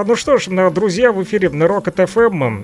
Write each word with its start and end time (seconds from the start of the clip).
А, 0.00 0.04
ну 0.04 0.16
что 0.16 0.38
ж, 0.38 0.46
друзья, 0.70 1.12
в 1.12 1.22
эфире 1.24 1.50
Рок 1.66 1.94
ФМ. 1.94 2.62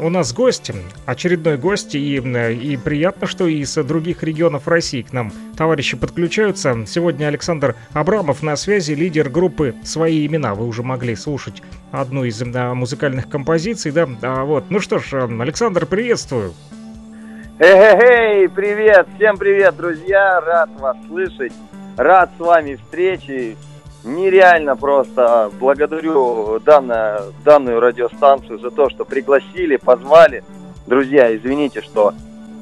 У 0.00 0.08
нас 0.08 0.32
гости, 0.32 0.74
очередной 1.04 1.58
гость, 1.58 1.94
и, 1.94 2.16
и 2.16 2.76
приятно, 2.78 3.26
что 3.26 3.46
из 3.46 3.74
других 3.74 4.22
регионов 4.22 4.66
России 4.66 5.02
к 5.02 5.12
нам 5.12 5.30
товарищи 5.54 5.98
подключаются. 5.98 6.86
Сегодня 6.86 7.26
Александр 7.26 7.76
Абрамов 7.92 8.42
на 8.42 8.56
связи, 8.56 8.92
лидер 8.92 9.28
группы 9.28 9.74
«Свои 9.84 10.26
имена». 10.26 10.54
Вы 10.54 10.66
уже 10.66 10.82
могли 10.82 11.14
слушать 11.14 11.62
одну 11.92 12.24
из 12.24 12.42
музыкальных 12.42 13.28
композиций, 13.28 13.92
да? 13.92 14.08
А, 14.22 14.44
вот. 14.44 14.70
Ну 14.70 14.80
что 14.80 14.98
ж, 14.98 15.12
Александр, 15.12 15.84
приветствую. 15.84 16.54
Эй, 17.58 18.48
привет, 18.48 19.06
всем 19.16 19.36
привет, 19.36 19.76
друзья, 19.76 20.40
рад 20.40 20.70
вас 20.80 20.96
слышать, 21.06 21.52
рад 21.98 22.30
с 22.38 22.40
вами 22.40 22.76
встречи, 22.76 23.58
нереально 24.08 24.76
просто 24.76 25.50
благодарю 25.60 26.58
данную, 26.60 27.32
данную 27.44 27.80
радиостанцию 27.80 28.58
за 28.58 28.70
то, 28.70 28.88
что 28.90 29.04
пригласили, 29.04 29.76
позвали. 29.76 30.42
Друзья, 30.86 31.34
извините, 31.34 31.82
что 31.82 32.14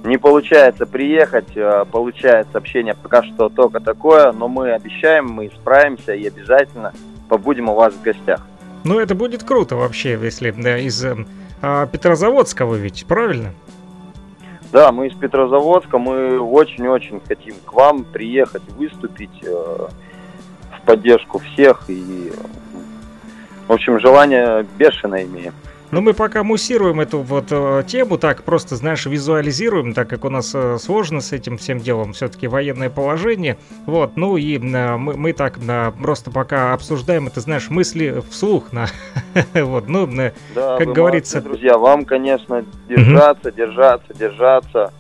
не 0.04 0.18
получается 0.18 0.86
приехать, 0.86 1.56
а, 1.56 1.84
получается 1.84 2.58
общение 2.58 2.94
пока 2.94 3.22
что 3.22 3.48
только 3.48 3.80
такое, 3.80 4.32
но 4.32 4.48
мы 4.48 4.72
обещаем, 4.72 5.26
мы 5.26 5.50
справимся 5.54 6.14
и 6.14 6.26
обязательно 6.26 6.92
побудем 7.28 7.68
у 7.68 7.74
вас 7.74 7.94
в 7.94 8.02
гостях. 8.02 8.46
Ну, 8.84 9.00
это 9.00 9.14
будет 9.14 9.42
круто 9.42 9.76
вообще, 9.76 10.18
если 10.20 10.52
да, 10.52 10.78
из 10.78 11.04
э, 11.04 11.16
Петрозаводского 11.90 12.76
ведь, 12.76 13.04
правильно? 13.06 13.52
Да, 14.72 14.92
мы 14.92 15.08
из 15.08 15.14
Петрозаводска, 15.14 15.98
мы 15.98 16.38
очень-очень 16.38 17.20
хотим 17.26 17.54
к 17.64 17.72
вам 17.72 18.04
приехать, 18.04 18.62
выступить 18.76 19.42
э, 19.42 19.88
поддержку 20.86 21.40
всех 21.40 21.84
и, 21.88 22.32
в 23.68 23.72
общем, 23.72 24.00
желание 24.00 24.64
бешеное 24.78 25.24
имеем. 25.24 25.52
Но 25.90 26.00
мы 26.00 26.14
пока 26.14 26.42
муссируем 26.42 27.00
эту 27.00 27.20
вот 27.20 27.46
э, 27.50 27.84
тему, 27.86 28.18
так 28.18 28.42
просто, 28.42 28.74
знаешь, 28.74 29.06
визуализируем, 29.06 29.94
так 29.94 30.08
как 30.08 30.24
у 30.24 30.30
нас 30.30 30.52
э, 30.52 30.78
сложно 30.78 31.20
с 31.20 31.32
этим 31.32 31.58
всем 31.58 31.78
делом, 31.78 32.12
все-таки 32.12 32.48
военное 32.48 32.90
положение. 32.90 33.56
Вот, 33.86 34.16
ну 34.16 34.36
и 34.36 34.58
э, 34.58 34.96
мы, 34.96 35.16
мы 35.16 35.32
так 35.32 35.58
э, 35.58 35.92
просто 36.02 36.32
пока 36.32 36.72
обсуждаем 36.72 37.28
это, 37.28 37.40
знаешь, 37.40 37.70
мысли 37.70 38.20
вслух. 38.30 38.72
На, 38.72 38.86
вот, 39.54 39.88
ну, 39.88 40.08
э, 40.20 40.32
да, 40.54 40.76
как 40.76 40.88
говорится... 40.88 41.36
Молодцы, 41.36 41.50
друзья, 41.50 41.78
вам, 41.78 42.04
конечно, 42.04 42.64
держаться, 42.88 43.52
держаться, 43.52 44.12
держаться, 44.12 44.92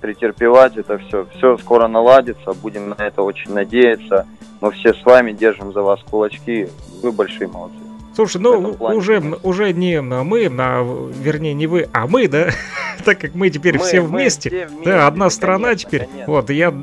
претерпевать 0.00 0.76
это 0.76 0.98
все. 0.98 1.26
Все 1.36 1.56
скоро 1.58 1.86
наладится, 1.86 2.52
будем 2.52 2.90
на 2.90 2.96
это 2.98 3.22
очень 3.22 3.54
надеяться. 3.54 4.26
Мы 4.62 4.70
все 4.70 4.94
с 4.94 5.04
вами 5.04 5.32
держим 5.32 5.72
за 5.72 5.82
вас 5.82 6.00
кулачки. 6.08 6.68
Вы 7.02 7.10
большие 7.10 7.48
молодцы. 7.48 7.76
Слушай, 8.14 8.40
ну 8.40 8.76
уже, 8.78 9.20
уже 9.42 9.72
не 9.72 10.00
мы, 10.00 10.50
а, 10.58 11.10
вернее 11.18 11.54
не 11.54 11.66
вы, 11.66 11.88
а 11.92 12.06
мы, 12.06 12.28
да, 12.28 12.50
так 13.04 13.18
как 13.18 13.34
мы 13.34 13.48
теперь 13.50 13.78
мы, 13.78 13.84
все, 13.84 14.02
вместе, 14.02 14.50
все 14.50 14.66
вместе, 14.66 14.84
да, 14.84 15.06
одна 15.06 15.30
страна 15.30 15.68
конечно, 15.68 15.88
теперь. 15.88 16.06
Конечно. 16.06 16.32
Вот, 16.32 16.50
я 16.50 16.74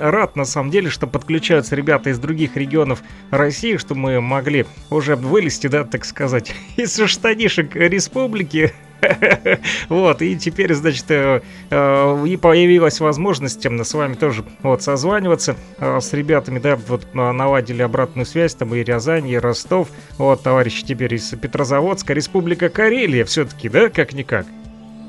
рад 0.00 0.36
на 0.36 0.44
самом 0.44 0.70
деле, 0.70 0.90
что 0.90 1.06
подключаются 1.06 1.76
ребята 1.76 2.10
из 2.10 2.18
других 2.18 2.56
регионов 2.56 3.02
России, 3.30 3.76
что 3.76 3.94
мы 3.94 4.20
могли 4.20 4.66
уже 4.90 5.14
вылезти, 5.14 5.68
да, 5.68 5.84
так 5.84 6.04
сказать, 6.04 6.52
из 6.76 7.00
штанишек 7.06 7.76
республики 7.76 8.72
Вот, 9.88 10.22
и 10.22 10.36
теперь, 10.36 10.74
значит, 10.74 11.10
э, 11.10 11.40
э, 11.70 12.24
и 12.26 12.36
появилась 12.36 13.00
возможность 13.00 13.62
с 13.62 13.94
вами 13.94 14.14
тоже 14.14 14.44
вот 14.62 14.82
созваниваться 14.82 15.56
э, 15.78 16.00
с 16.00 16.12
ребятами, 16.12 16.58
да, 16.58 16.76
вот 16.76 17.14
наладили 17.14 17.82
обратную 17.82 18.26
связь, 18.26 18.54
там 18.54 18.74
и 18.74 18.82
Рязань, 18.82 19.28
и 19.28 19.38
Ростов, 19.38 19.88
вот, 20.18 20.42
товарищи 20.42 20.84
теперь 20.84 21.14
из 21.14 21.28
Петрозаводска, 21.30 22.12
Республика 22.12 22.68
Карелия 22.68 23.24
все-таки, 23.24 23.68
да, 23.68 23.88
как-никак? 23.88 24.46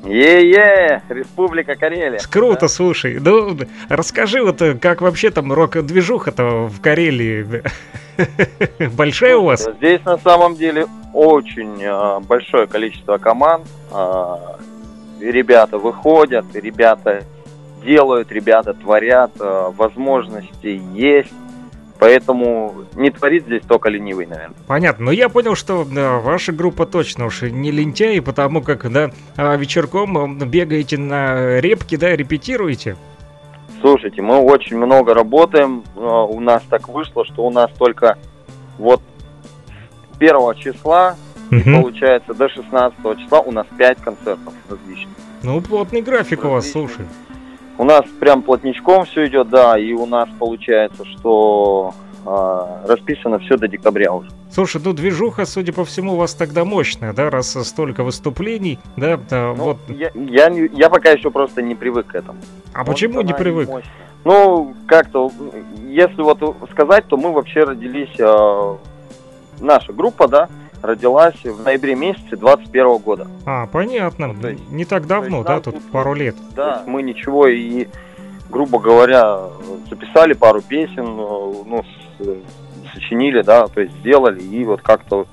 Е-е, 0.04 1.02
Республика 1.08 1.74
Карелия. 1.74 2.20
Круто, 2.30 2.60
да? 2.60 2.68
слушай. 2.68 3.18
Ну, 3.20 3.56
расскажи 3.88 4.42
вот, 4.42 4.62
как 4.80 5.00
вообще 5.00 5.30
там 5.30 5.52
рок-движуха-то 5.52 6.66
в 6.66 6.80
Карелии? 6.80 7.62
Большая 8.96 9.36
у 9.36 9.44
вас? 9.44 9.68
Здесь 9.78 10.04
на 10.04 10.18
самом 10.18 10.56
деле 10.56 10.86
очень 11.12 11.82
э, 11.82 12.20
большое 12.20 12.66
количество 12.66 13.18
команд. 13.18 13.66
Э, 13.92 14.36
ребята 15.20 15.78
выходят, 15.78 16.44
ребята 16.54 17.24
делают, 17.84 18.32
ребята 18.32 18.74
творят, 18.74 19.30
э, 19.40 19.70
возможности 19.76 20.80
есть. 20.92 21.32
Поэтому 22.04 22.84
не 22.96 23.10
творит 23.10 23.44
здесь 23.44 23.62
только 23.66 23.88
ленивый, 23.88 24.26
наверное. 24.26 24.54
Понятно. 24.66 25.06
Но 25.06 25.10
я 25.10 25.30
понял, 25.30 25.54
что 25.54 25.86
да, 25.90 26.18
ваша 26.18 26.52
группа 26.52 26.84
точно 26.84 27.24
уж 27.24 27.40
не 27.40 27.70
лентяи, 27.70 28.18
потому 28.18 28.60
как 28.60 28.92
да, 28.92 29.10
а, 29.38 29.56
вечерком 29.56 30.38
бегаете 30.38 30.98
на 30.98 31.60
репки, 31.60 31.96
да, 31.96 32.14
репетируете. 32.14 32.98
Слушайте, 33.80 34.20
мы 34.20 34.36
очень 34.36 34.76
много 34.76 35.14
работаем. 35.14 35.82
У 35.96 36.40
нас 36.40 36.62
так 36.68 36.90
вышло, 36.90 37.24
что 37.24 37.46
у 37.46 37.50
нас 37.50 37.70
только 37.78 38.18
вот 38.76 39.00
первого 40.18 40.54
числа 40.54 41.16
угу. 41.50 41.56
и 41.56 41.62
получается 41.62 42.34
до 42.34 42.50
16 42.50 42.98
числа 43.18 43.40
у 43.40 43.50
нас 43.50 43.66
5 43.78 43.98
концертов 44.02 44.52
различных. 44.68 45.16
Ну, 45.42 45.58
плотный 45.62 46.02
график 46.02 46.44
различных. 46.44 46.50
у 46.50 46.54
вас, 46.54 46.70
слушай. 46.70 47.06
У 47.76 47.84
нас 47.84 48.04
прям 48.20 48.42
плотничком 48.42 49.04
все 49.04 49.26
идет, 49.26 49.48
да, 49.48 49.78
и 49.78 49.92
у 49.92 50.06
нас 50.06 50.28
получается, 50.38 51.04
что 51.04 51.92
э, 52.24 52.86
расписано 52.86 53.38
все 53.40 53.56
до 53.56 53.66
декабря 53.66 54.12
уже. 54.12 54.30
Слушай, 54.50 54.80
ну 54.84 54.92
движуха, 54.92 55.44
судя 55.44 55.72
по 55.72 55.84
всему, 55.84 56.12
у 56.12 56.16
вас 56.16 56.34
тогда 56.34 56.64
мощная, 56.64 57.12
да, 57.12 57.30
раз 57.30 57.56
столько 57.66 58.04
выступлений, 58.04 58.78
да, 58.96 59.18
да 59.28 59.54
ну, 59.56 59.64
вот. 59.64 59.78
Я, 59.88 60.10
я, 60.14 60.48
я 60.48 60.88
пока 60.88 61.10
еще 61.10 61.30
просто 61.30 61.62
не 61.62 61.74
привык 61.74 62.06
к 62.06 62.14
этому. 62.14 62.38
А 62.72 62.84
вот 62.84 62.92
почему 62.92 63.20
не 63.22 63.34
привык? 63.34 63.68
Мощная. 63.68 63.92
Ну, 64.24 64.74
как-то, 64.86 65.30
если 65.86 66.22
вот 66.22 66.56
сказать, 66.70 67.06
то 67.08 67.16
мы 67.16 67.32
вообще 67.32 67.64
родились, 67.64 68.14
э, 68.18 68.76
наша 69.60 69.92
группа, 69.92 70.28
да, 70.28 70.48
родилась 70.84 71.42
в 71.42 71.64
ноябре 71.64 71.94
месяце 71.94 72.36
21 72.36 72.98
года. 72.98 73.26
А, 73.46 73.66
понятно. 73.66 74.28
Ну, 74.28 74.48
есть, 74.48 74.70
не 74.70 74.84
так 74.84 75.06
давно, 75.06 75.42
да, 75.42 75.60
тут, 75.60 75.82
пару 75.90 76.14
лет. 76.14 76.36
Да, 76.54 76.82
мы 76.86 77.02
ничего 77.02 77.48
и, 77.48 77.88
грубо 78.50 78.78
говоря, 78.78 79.48
записали 79.88 80.34
пару 80.34 80.60
песен, 80.60 81.04
ну, 81.04 81.82
сочинили, 82.92 83.42
да, 83.42 83.66
то 83.66 83.80
есть 83.80 83.94
сделали, 84.00 84.40
и 84.42 84.64
вот 84.64 84.82
как-то, 84.82 85.26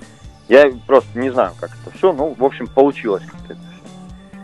я 0.47 0.72
просто 0.88 1.19
не 1.19 1.29
знаю, 1.29 1.51
как 1.59 1.72
это 1.81 1.95
все, 1.95 2.13
ну, 2.13 2.33
в 2.38 2.44
общем, 2.44 2.68
получилось 2.68 3.23
как-то 3.25 3.53
это 3.53 3.62
все. 3.62 4.39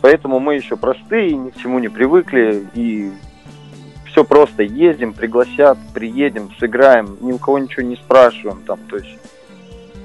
Поэтому 0.00 0.40
мы 0.40 0.54
еще 0.56 0.76
простые, 0.76 1.36
ни 1.36 1.50
к 1.50 1.56
чему 1.58 1.78
не 1.78 1.88
привыкли, 1.88 2.66
и 2.74 3.12
все 4.06 4.24
просто 4.24 4.62
ездим, 4.62 5.12
пригласят, 5.12 5.78
приедем, 5.94 6.50
сыграем, 6.58 7.18
ни 7.20 7.32
у 7.32 7.38
кого 7.38 7.58
ничего 7.58 7.82
не 7.82 7.96
спрашиваем, 7.96 8.62
там, 8.66 8.80
то 8.88 8.96
есть 8.96 9.18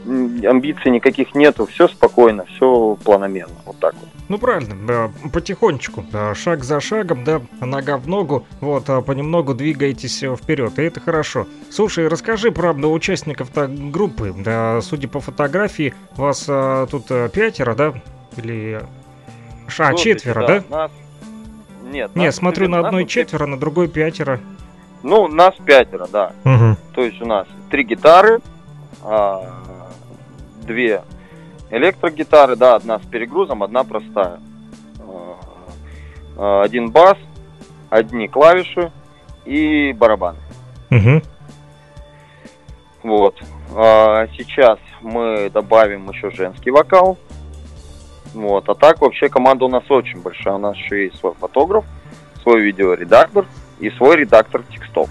амбиций 0.05 0.91
никаких 0.91 1.35
нету, 1.35 1.65
все 1.65 1.87
спокойно, 1.87 2.45
все 2.45 2.97
планомерно, 3.03 3.55
вот 3.65 3.77
так 3.79 3.93
вот. 3.95 4.09
Ну 4.29 4.37
правильно, 4.37 4.75
да, 4.85 5.29
потихонечку, 5.31 6.03
да, 6.11 6.35
шаг 6.35 6.63
за 6.63 6.79
шагом, 6.79 7.23
да, 7.23 7.41
нога 7.61 7.97
в 7.97 8.07
ногу, 8.07 8.45
вот, 8.59 8.89
а 8.89 9.01
понемногу 9.01 9.53
двигаетесь 9.53 10.19
вперед, 10.19 10.77
и 10.79 10.83
это 10.83 10.99
хорошо. 10.99 11.47
Слушай, 11.69 12.07
расскажи, 12.07 12.51
правда, 12.51 12.87
участников-то 12.87 13.67
группы, 13.67 14.33
да, 14.37 14.81
судя 14.81 15.07
по 15.07 15.19
фотографии, 15.19 15.93
вас 16.15 16.45
а, 16.47 16.87
тут 16.87 17.05
а, 17.09 17.29
пятеро, 17.29 17.73
да, 17.75 17.93
или... 18.35 18.81
А, 18.81 19.69
Слушайте, 19.69 20.03
четверо, 20.03 20.47
да? 20.47 20.59
да? 20.59 20.63
Нас... 20.69 20.91
Нет, 21.91 22.15
Нет, 22.15 22.35
смотрю, 22.35 22.67
на 22.67 22.79
одной 22.79 23.05
четверо, 23.05 23.45
на 23.45 23.57
другой 23.57 23.87
пятеро. 23.87 24.39
Ну, 25.03 25.27
нас 25.27 25.55
пятеро, 25.65 26.07
да. 26.11 26.33
Угу. 26.43 26.77
То 26.93 27.03
есть 27.03 27.21
у 27.21 27.25
нас 27.25 27.47
три 27.69 27.83
гитары, 27.83 28.41
а, 29.03 29.43
две 30.67 31.01
электрогитары, 31.71 32.55
да, 32.55 32.75
одна 32.75 32.99
с 32.99 33.05
перегрузом, 33.05 33.63
одна 33.63 33.83
простая. 33.83 34.39
А, 34.99 35.37
а, 36.37 36.61
один 36.63 36.91
бас, 36.91 37.17
одни 37.89 38.27
клавиши 38.27 38.91
и 39.45 39.93
барабаны. 39.93 40.39
Угу. 40.91 41.21
Вот. 43.03 43.41
А 43.75 44.27
сейчас 44.37 44.79
мы 45.01 45.49
добавим 45.49 46.09
еще 46.09 46.29
женский 46.31 46.71
вокал. 46.71 47.17
Вот. 48.33 48.69
А 48.69 48.75
так 48.75 49.01
вообще 49.01 49.29
команда 49.29 49.65
у 49.65 49.69
нас 49.69 49.83
очень 49.89 50.21
большая. 50.21 50.55
У 50.55 50.59
нас 50.59 50.75
еще 50.75 51.05
есть 51.05 51.19
свой 51.19 51.33
фотограф, 51.33 51.85
свой 52.43 52.61
видеоредактор 52.61 53.45
и 53.79 53.89
свой 53.91 54.17
редактор 54.17 54.63
текстов. 54.63 55.09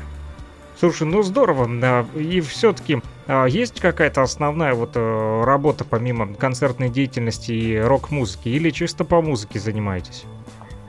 Слушай, 0.79 1.07
ну 1.07 1.23
здорово. 1.23 2.05
И 2.15 2.41
все-таки 2.41 3.01
а, 3.27 3.47
есть 3.47 3.81
какая-то 3.81 4.23
основная 4.23 4.75
вот 4.75 4.91
э, 4.95 5.43
работа 5.45 5.85
помимо 5.85 6.35
концертной 6.35 6.91
деятельности 6.91 7.53
и 7.53 7.79
рок-музыки? 7.79 8.49
Или 8.49 8.71
чисто 8.71 9.05
по 9.05 9.23
музыке 9.23 9.59
занимаетесь? 9.59 10.25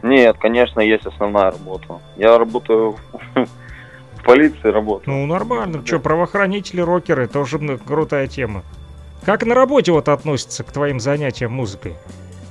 Нет, 0.04 0.38
конечно, 0.40 0.80
есть 0.82 1.06
основная 1.06 1.52
работа. 1.52 2.00
Я 2.18 2.38
работаю 2.38 2.98
в 3.36 4.24
полиции 4.24 4.70
работаю. 4.70 5.16
Ну, 5.16 5.26
нормально. 5.26 5.86
Что, 5.86 6.00
правоохранители, 6.00 6.82
рокеры, 6.82 7.28
тоже 7.28 7.60
крутая 7.78 8.28
тема. 8.28 8.64
Как 9.26 9.46
на 9.46 9.56
работе 9.56 9.92
вот 9.92 10.10
относятся 10.10 10.64
к 10.64 10.72
твоим 10.72 11.00
занятиям 11.00 11.54
музыкой? 11.54 11.96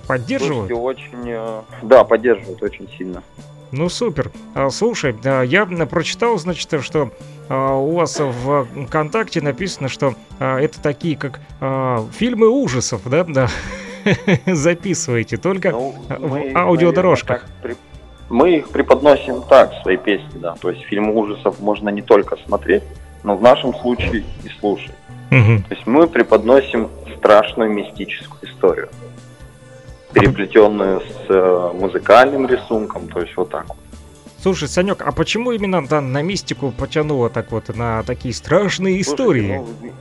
Поддерживают? 0.06 0.68
Слушайте, 0.68 0.74
очень, 0.74 1.30
э, 1.30 1.62
да, 1.82 2.04
поддерживают 2.04 2.62
очень 2.62 2.88
сильно. 2.96 3.22
Ну 3.72 3.88
супер. 3.88 4.30
А, 4.54 4.70
слушай, 4.70 5.14
я 5.46 5.66
прочитал, 5.86 6.38
значит, 6.38 6.82
что 6.84 7.10
а, 7.48 7.74
у 7.74 7.94
вас 7.96 8.18
в 8.18 8.66
ВКонтакте 8.86 9.40
написано, 9.40 9.88
что 9.88 10.14
а, 10.38 10.58
это 10.58 10.80
такие 10.80 11.16
как 11.16 11.40
фильмы 12.14 12.48
ужасов, 12.48 13.02
да? 13.08 13.24
Да. 13.24 13.48
Записываете 14.46 15.36
только 15.36 15.72
ну, 15.72 15.94
в 16.08 16.56
аудиодорожках. 16.56 17.44
Наверное, 17.62 17.76
мы 18.28 18.56
их 18.56 18.68
преподносим 18.68 19.42
так, 19.42 19.72
свои 19.82 19.96
песни, 19.96 20.38
да. 20.38 20.54
То 20.60 20.70
есть 20.70 20.82
фильмы 20.84 21.14
ужасов 21.14 21.60
можно 21.60 21.88
не 21.88 22.02
только 22.02 22.36
смотреть, 22.46 22.82
но 23.22 23.36
в 23.36 23.42
нашем 23.42 23.74
случае 23.74 24.24
и 24.44 24.48
слушать. 24.60 24.94
Угу. 25.30 25.62
То 25.68 25.74
есть 25.74 25.86
мы 25.86 26.06
преподносим 26.06 26.88
страшную 27.16 27.70
мистическую 27.70 28.50
историю 28.50 28.88
переплетенную 30.16 31.00
с 31.00 31.26
э, 31.28 31.70
музыкальным 31.74 32.46
рисунком, 32.46 33.06
то 33.08 33.20
есть 33.20 33.36
вот 33.36 33.50
так 33.50 33.68
вот. 33.68 33.76
Слушай, 34.40 34.68
Санек, 34.68 35.02
а 35.02 35.12
почему 35.12 35.52
именно 35.52 35.86
да, 35.86 36.00
на 36.00 36.22
мистику 36.22 36.72
потянуло 36.72 37.28
так 37.28 37.50
вот, 37.52 37.74
на 37.76 38.02
такие 38.02 38.32
страшные 38.32 39.02
Слушайте, 39.02 39.12
истории? 39.12 39.56
Ну, 39.56 39.92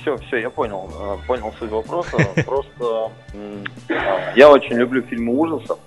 все, 0.00 0.16
все, 0.18 0.36
я 0.36 0.50
понял, 0.50 0.88
э, 1.00 1.26
понял 1.26 1.52
суть 1.58 1.70
вопроса. 1.70 2.16
Просто 2.46 3.10
я 4.36 4.50
очень 4.50 4.76
люблю 4.76 5.02
фильмы 5.02 5.36
ужасов, 5.36 5.78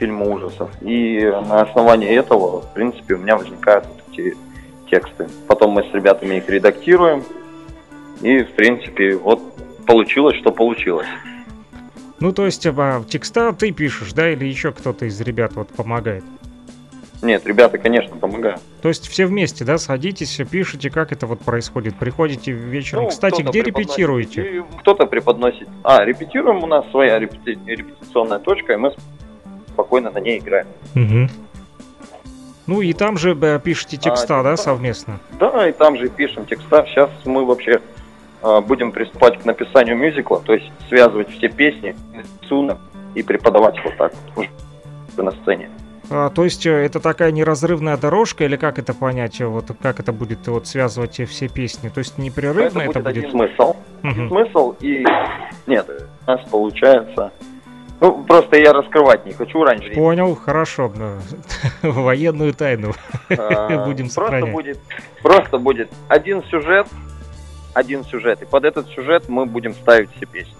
фильмы 0.00 0.28
ужасов, 0.28 0.70
и 0.80 1.20
на 1.48 1.62
основании 1.62 2.10
этого, 2.10 2.62
в 2.62 2.72
принципе, 2.74 3.14
у 3.14 3.18
меня 3.18 3.36
возникают 3.36 3.86
эти 4.10 4.36
тексты. 4.90 5.28
Потом 5.46 5.70
мы 5.70 5.84
с 5.84 5.94
ребятами 5.94 6.36
их 6.36 6.48
редактируем, 6.48 7.22
и, 8.20 8.42
в 8.42 8.50
принципе, 8.52 9.16
вот 9.16 9.40
получилось, 9.86 10.36
что 10.38 10.50
получилось. 10.50 11.06
Ну, 12.22 12.30
то 12.30 12.46
есть, 12.46 12.64
а, 12.64 13.02
текста 13.02 13.52
ты 13.52 13.72
пишешь, 13.72 14.12
да, 14.12 14.30
или 14.30 14.44
еще 14.44 14.70
кто-то 14.70 15.06
из 15.06 15.20
ребят 15.20 15.54
вот 15.56 15.70
помогает? 15.70 16.22
Нет, 17.20 17.44
ребята, 17.44 17.78
конечно, 17.78 18.14
помогают. 18.14 18.60
То 18.80 18.90
есть 18.90 19.08
все 19.08 19.26
вместе, 19.26 19.64
да, 19.64 19.76
садитесь, 19.76 20.40
пишете, 20.48 20.88
как 20.88 21.10
это 21.10 21.26
вот 21.26 21.40
происходит? 21.40 21.96
Приходите 21.96 22.52
вечером. 22.52 23.04
Ну, 23.04 23.08
Кстати, 23.08 23.42
где 23.42 23.62
репетируете? 23.62 24.64
Кто-то 24.78 25.06
преподносит. 25.06 25.68
А, 25.82 26.04
репетируем 26.04 26.62
у 26.62 26.66
нас 26.68 26.88
своя 26.92 27.18
репети... 27.18 27.58
репетиционная 27.66 28.38
точка, 28.38 28.74
и 28.74 28.76
мы 28.76 28.94
спокойно 29.66 30.12
на 30.12 30.18
ней 30.18 30.38
играем. 30.38 30.68
Угу. 30.94 31.28
Ну 32.68 32.82
и 32.82 32.92
там 32.92 33.18
же 33.18 33.34
пишете 33.64 33.96
текста, 33.96 34.38
а, 34.38 34.42
да, 34.44 34.56
совместно? 34.56 35.18
Да, 35.40 35.68
и 35.68 35.72
там 35.72 35.98
же 35.98 36.08
пишем 36.08 36.46
текста. 36.46 36.86
Сейчас 36.88 37.10
мы 37.24 37.44
вообще 37.44 37.80
а, 37.80 37.80
будем 38.42 38.92
приступать 38.92 39.38
к 39.40 39.44
написанию 39.44 39.96
мюзикла, 39.96 40.40
то 40.40 40.54
есть 40.54 40.70
связывать 40.88 41.30
все 41.30 41.48
песни, 41.48 41.94
рисунок 42.42 42.78
и 43.14 43.22
преподавать 43.22 43.76
вот 43.84 43.96
так 43.96 44.12
уже 44.36 44.50
на 45.16 45.30
сцене. 45.30 45.70
А, 46.10 46.30
то 46.30 46.44
есть 46.44 46.66
э, 46.66 46.70
это 46.70 47.00
такая 47.00 47.30
неразрывная 47.30 47.96
дорожка, 47.96 48.44
или 48.44 48.56
как 48.56 48.78
это 48.78 48.92
понять, 48.92 49.40
вот 49.40 49.66
как 49.80 50.00
это 50.00 50.12
будет 50.12 50.46
вот 50.48 50.66
связывать 50.66 51.20
все 51.28 51.48
песни? 51.48 51.88
То 51.88 51.98
есть 51.98 52.18
непрерывно 52.18 52.80
это, 52.80 52.98
это 52.98 53.00
будет? 53.00 53.30
Смысл. 53.30 53.76
Угу. 54.02 54.28
Смысл 54.28 54.74
и 54.80 55.04
нет, 55.66 55.88
у 56.26 56.30
нас 56.30 56.40
получается. 56.50 57.32
Ну, 58.00 58.24
просто 58.24 58.56
я 58.56 58.72
раскрывать 58.72 59.24
не 59.26 59.32
хочу 59.32 59.62
раньше. 59.62 59.92
Понял, 59.92 60.34
хорошо. 60.34 60.92
Военную 61.82 62.52
тайну 62.52 62.92
а, 63.30 63.84
будем 63.86 64.08
сохранять. 64.08 64.52
Просто 64.52 64.52
будет, 64.52 64.78
просто 65.22 65.58
будет 65.58 65.90
один 66.08 66.42
сюжет, 66.44 66.88
один 67.74 68.04
сюжет. 68.04 68.42
И 68.42 68.46
под 68.46 68.64
этот 68.64 68.88
сюжет 68.88 69.28
мы 69.28 69.46
будем 69.46 69.74
ставить 69.74 70.10
все 70.16 70.26
песни. 70.26 70.54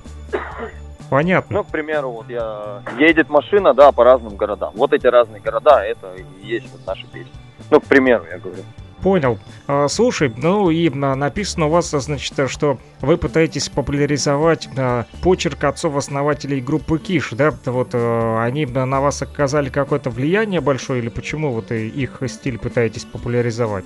Понятно. 1.10 1.58
Ну, 1.58 1.64
к 1.64 1.66
примеру, 1.66 2.10
вот 2.10 2.30
я... 2.30 2.82
Едет 2.98 3.28
машина, 3.28 3.74
да, 3.74 3.92
по 3.92 4.02
разным 4.02 4.36
городам. 4.36 4.72
Вот 4.74 4.94
эти 4.94 5.06
разные 5.06 5.42
города, 5.42 5.84
это 5.84 6.14
и 6.14 6.46
есть 6.46 6.72
вот 6.72 6.86
наши 6.86 7.06
песни. 7.06 7.32
Ну, 7.70 7.80
к 7.80 7.84
примеру, 7.84 8.24
я 8.30 8.38
говорю. 8.38 8.62
Понял. 9.02 9.38
А, 9.66 9.88
слушай, 9.88 10.32
ну 10.36 10.70
и 10.70 10.88
написано 10.88 11.66
у 11.66 11.70
вас, 11.70 11.90
значит, 11.90 12.48
что 12.48 12.78
вы 13.00 13.16
пытаетесь 13.16 13.68
популяризовать 13.68 14.68
а, 14.78 15.06
почерк 15.22 15.64
отцов-основателей 15.64 16.60
группы 16.60 16.98
Киш, 16.98 17.30
да? 17.32 17.52
Вот 17.66 17.90
а, 17.94 18.42
они 18.44 18.64
на 18.64 19.00
вас 19.00 19.20
оказали 19.20 19.70
какое-то 19.70 20.08
влияние 20.08 20.60
большое 20.60 21.02
или 21.02 21.08
почему 21.08 21.50
вот 21.50 21.72
их 21.72 22.22
стиль 22.26 22.58
пытаетесь 22.58 23.04
популяризовать? 23.04 23.84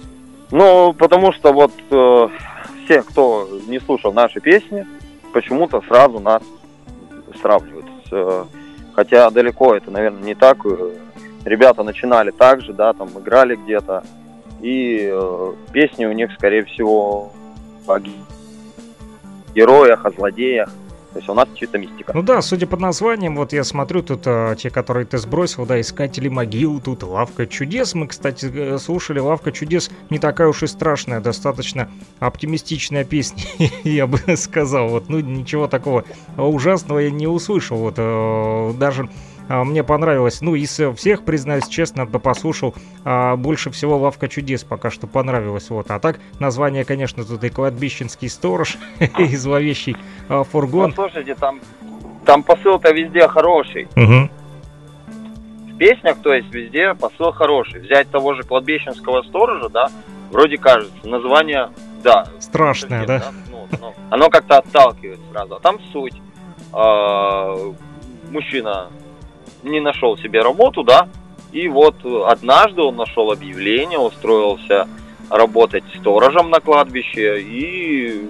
Ну, 0.51 0.93
потому 0.93 1.33
что 1.33 1.53
вот 1.53 1.73
э, 1.91 2.29
все, 2.87 3.03
кто 3.03 3.49
не 3.67 3.81
слушал 3.81 4.13
наши 4.13 4.41
песни, 4.41 4.87
почему-то 5.33 5.83
сразу 5.83 6.21
нас 6.21 6.43
сравнивают. 7.41 7.87
С, 8.05 8.13
э, 8.13 8.45
хотя 8.95 9.31
далеко 9.31 9.75
это, 9.75 9.91
наверное, 9.91 10.23
не 10.23 10.35
так. 10.35 10.65
Э, 10.65 10.93
ребята 11.45 11.83
начинали 11.83 12.31
так 12.31 12.63
же, 12.63 12.73
да, 12.73 12.93
там 12.93 13.09
играли 13.19 13.57
где-то. 13.57 14.05
И 14.61 15.11
э, 15.13 15.53
песни 15.73 16.07
у 16.07 16.13
них, 16.13 16.33
скорее 16.33 16.65
всего, 16.65 17.33
о 17.87 17.99
героях, 19.55 20.07
о 20.07 20.11
злодеях. 20.11 20.71
То 21.17 21.21
есть 21.21 21.31
у 21.31 21.35
нас 21.35 21.49
чисто 21.55 21.79
мистика. 21.79 22.13
Ну 22.15 22.21
да, 22.21 22.43
судя 22.43 22.67
по 22.67 22.77
названиям, 22.77 23.37
вот 23.37 23.55
я 23.55 23.65
смотрю, 23.65 24.03
тут 24.03 24.25
а, 24.27 24.55
те, 24.55 24.69
которые 24.69 25.07
ты 25.07 25.17
сбросил, 25.17 25.65
да, 25.65 25.81
Искатели 25.81 26.29
могил, 26.29 26.79
тут 26.79 27.03
Лавка 27.05 27.47
чудес. 27.47 27.95
Мы, 27.95 28.07
кстати, 28.07 28.53
э, 28.55 28.77
слушали 28.77 29.19
Лавка 29.19 29.51
чудес 29.51 29.91
не 30.11 30.19
такая 30.19 30.49
уж 30.49 30.63
и 30.63 30.67
страшная, 30.67 31.21
достаточно 31.21 31.89
оптимистичная 32.19 33.05
песня, 33.05 33.45
я 33.85 34.07
бы 34.07 34.19
сказал. 34.37 34.89
Вот, 34.89 35.09
ну 35.09 35.21
ничего 35.21 35.69
такого 35.69 36.05
ужасного 36.37 36.99
я 36.99 37.11
не 37.11 37.27
услышал. 37.27 37.79
Вот 37.79 37.95
э, 37.97 38.75
даже 38.79 39.09
мне 39.49 39.85
понравилось. 39.85 40.41
Ну, 40.41 40.55
из 40.55 40.81
всех, 40.97 41.25
признаюсь 41.25 41.69
честно, 41.69 42.07
да 42.07 42.19
послушал 42.19 42.75
а, 43.05 43.37
больше 43.37 43.71
всего 43.71 43.97
«Лавка 43.97 44.29
чудес» 44.29 44.65
пока 44.65 44.91
что 44.91 45.07
понравилось. 45.07 45.71
Вот. 45.71 45.91
А 45.91 46.01
так, 46.01 46.19
название, 46.41 46.85
конечно, 46.85 47.25
тут 47.25 47.45
и 47.45 47.49
«Кладбищенский 47.49 48.29
сторож», 48.29 48.77
и 49.19 49.37
«Зловещий 49.37 49.97
а, 50.29 50.45
фургон». 50.45 50.89
Ну, 50.89 50.95
слушайте, 50.95 51.35
там, 51.35 51.61
там 52.25 52.43
посыл-то 52.43 52.93
везде 52.93 53.29
хороший. 53.29 53.89
Угу. 53.97 54.31
В 55.73 55.79
песнях, 55.79 56.17
то 56.23 56.33
есть, 56.33 56.53
везде 56.53 56.95
посыл 56.95 57.33
хороший. 57.33 57.81
Взять 57.81 58.11
того 58.11 58.35
же 58.35 58.43
«Кладбищенского 58.43 59.23
сторожа», 59.23 59.69
да, 59.69 59.89
вроде 60.31 60.59
кажется, 60.59 61.07
название, 61.07 61.71
да. 62.03 62.27
Страшное, 62.41 63.07
да? 63.07 63.19
да? 63.19 63.33
Ну, 63.51 63.69
ну, 63.81 63.95
оно 64.11 64.29
как-то 64.29 64.59
отталкивает 64.59 65.21
сразу. 65.31 65.55
А 65.55 65.61
там 65.61 65.79
суть. 65.93 66.15
А, 66.73 67.55
мужчина 68.31 68.89
не 69.67 69.81
нашел 69.81 70.17
себе 70.17 70.41
работу, 70.41 70.83
да, 70.83 71.09
и 71.53 71.69
вот 71.69 71.97
однажды 72.27 72.83
он 72.83 72.97
нашел 72.97 73.31
объявление, 73.31 73.99
устроился 73.99 74.89
работать 75.31 75.85
сторожем 75.99 76.51
на 76.51 76.61
кладбище, 76.61 77.41
и 77.41 78.29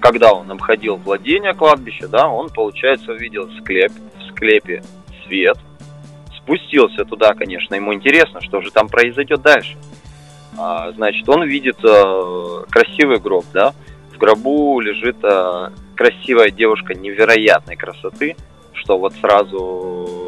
когда 0.00 0.32
он 0.32 0.50
обходил 0.50 0.96
владение 0.96 1.54
кладбища, 1.54 2.08
да, 2.08 2.28
он, 2.28 2.50
получается, 2.50 3.12
увидел 3.12 3.48
склеп, 3.60 3.92
в 4.18 4.30
склепе 4.30 4.82
свет, 5.26 5.58
спустился 6.36 7.04
туда, 7.04 7.34
конечно, 7.34 7.74
ему 7.74 7.94
интересно, 7.94 8.40
что 8.40 8.60
же 8.60 8.70
там 8.70 8.88
произойдет 8.88 9.40
дальше. 9.42 9.76
А, 10.58 10.92
значит, 10.92 11.28
он 11.28 11.44
видит 11.44 11.78
э, 11.82 12.64
красивый 12.70 13.18
гроб, 13.18 13.44
да, 13.52 13.72
в 14.12 14.18
гробу 14.18 14.78
лежит 14.80 15.16
э, 15.22 15.70
красивая 15.96 16.50
девушка 16.50 16.94
невероятной 16.94 17.76
красоты, 17.76 18.36
что 18.74 18.98
вот 18.98 19.14
сразу 19.14 20.23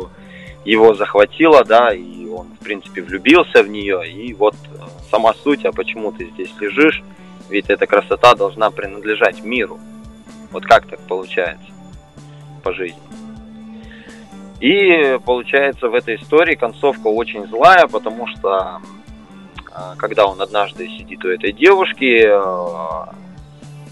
его 0.66 0.94
захватило, 0.94 1.64
да, 1.64 1.94
и 1.94 2.26
он, 2.26 2.48
в 2.60 2.64
принципе, 2.64 3.00
влюбился 3.00 3.62
в 3.62 3.68
нее, 3.68 4.10
и 4.10 4.34
вот 4.34 4.54
э, 4.54 4.78
сама 5.10 5.32
суть, 5.34 5.64
а 5.64 5.72
почему 5.72 6.10
ты 6.10 6.26
здесь 6.30 6.52
лежишь, 6.58 7.02
ведь 7.48 7.70
эта 7.70 7.86
красота 7.86 8.34
должна 8.34 8.70
принадлежать 8.70 9.44
миру. 9.44 9.78
Вот 10.50 10.66
как 10.66 10.86
так 10.86 10.98
получается 11.06 11.66
по 12.64 12.72
жизни. 12.72 12.98
И 14.60 15.18
получается 15.24 15.88
в 15.88 15.94
этой 15.94 16.16
истории 16.16 16.56
концовка 16.56 17.06
очень 17.06 17.46
злая, 17.46 17.86
потому 17.86 18.26
что 18.26 18.80
э, 19.70 19.94
когда 19.98 20.26
он 20.26 20.42
однажды 20.42 20.88
сидит 20.88 21.24
у 21.24 21.28
этой 21.28 21.52
девушки, 21.52 22.26
э, 22.26 23.12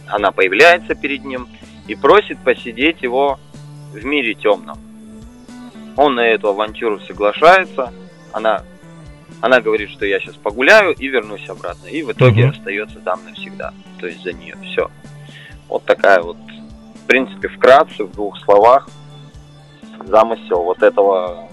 она 0.08 0.32
появляется 0.32 0.96
перед 0.96 1.24
ним 1.24 1.46
и 1.86 1.94
просит 1.94 2.38
посидеть 2.42 3.02
его 3.02 3.38
в 3.92 4.04
мире 4.04 4.34
темном. 4.34 4.78
Он 5.96 6.14
на 6.14 6.26
эту 6.26 6.48
авантюру 6.48 7.00
соглашается. 7.00 7.92
Она, 8.32 8.62
она 9.40 9.60
говорит, 9.60 9.90
что 9.90 10.06
я 10.06 10.20
сейчас 10.20 10.34
погуляю 10.36 10.92
и 10.94 11.06
вернусь 11.08 11.48
обратно. 11.48 11.86
И 11.86 12.02
в 12.02 12.12
итоге 12.12 12.44
угу. 12.44 12.52
остается 12.52 12.98
там 13.00 13.24
навсегда. 13.24 13.72
То 14.00 14.06
есть 14.06 14.22
за 14.22 14.32
нее. 14.32 14.56
Все. 14.62 14.90
Вот 15.68 15.84
такая 15.84 16.20
вот, 16.20 16.36
в 16.36 17.06
принципе, 17.06 17.48
вкратце, 17.48 18.04
в 18.04 18.12
двух 18.12 18.38
словах, 18.38 18.88
замысел 20.06 20.62
вот 20.62 20.82
этого 20.82 21.48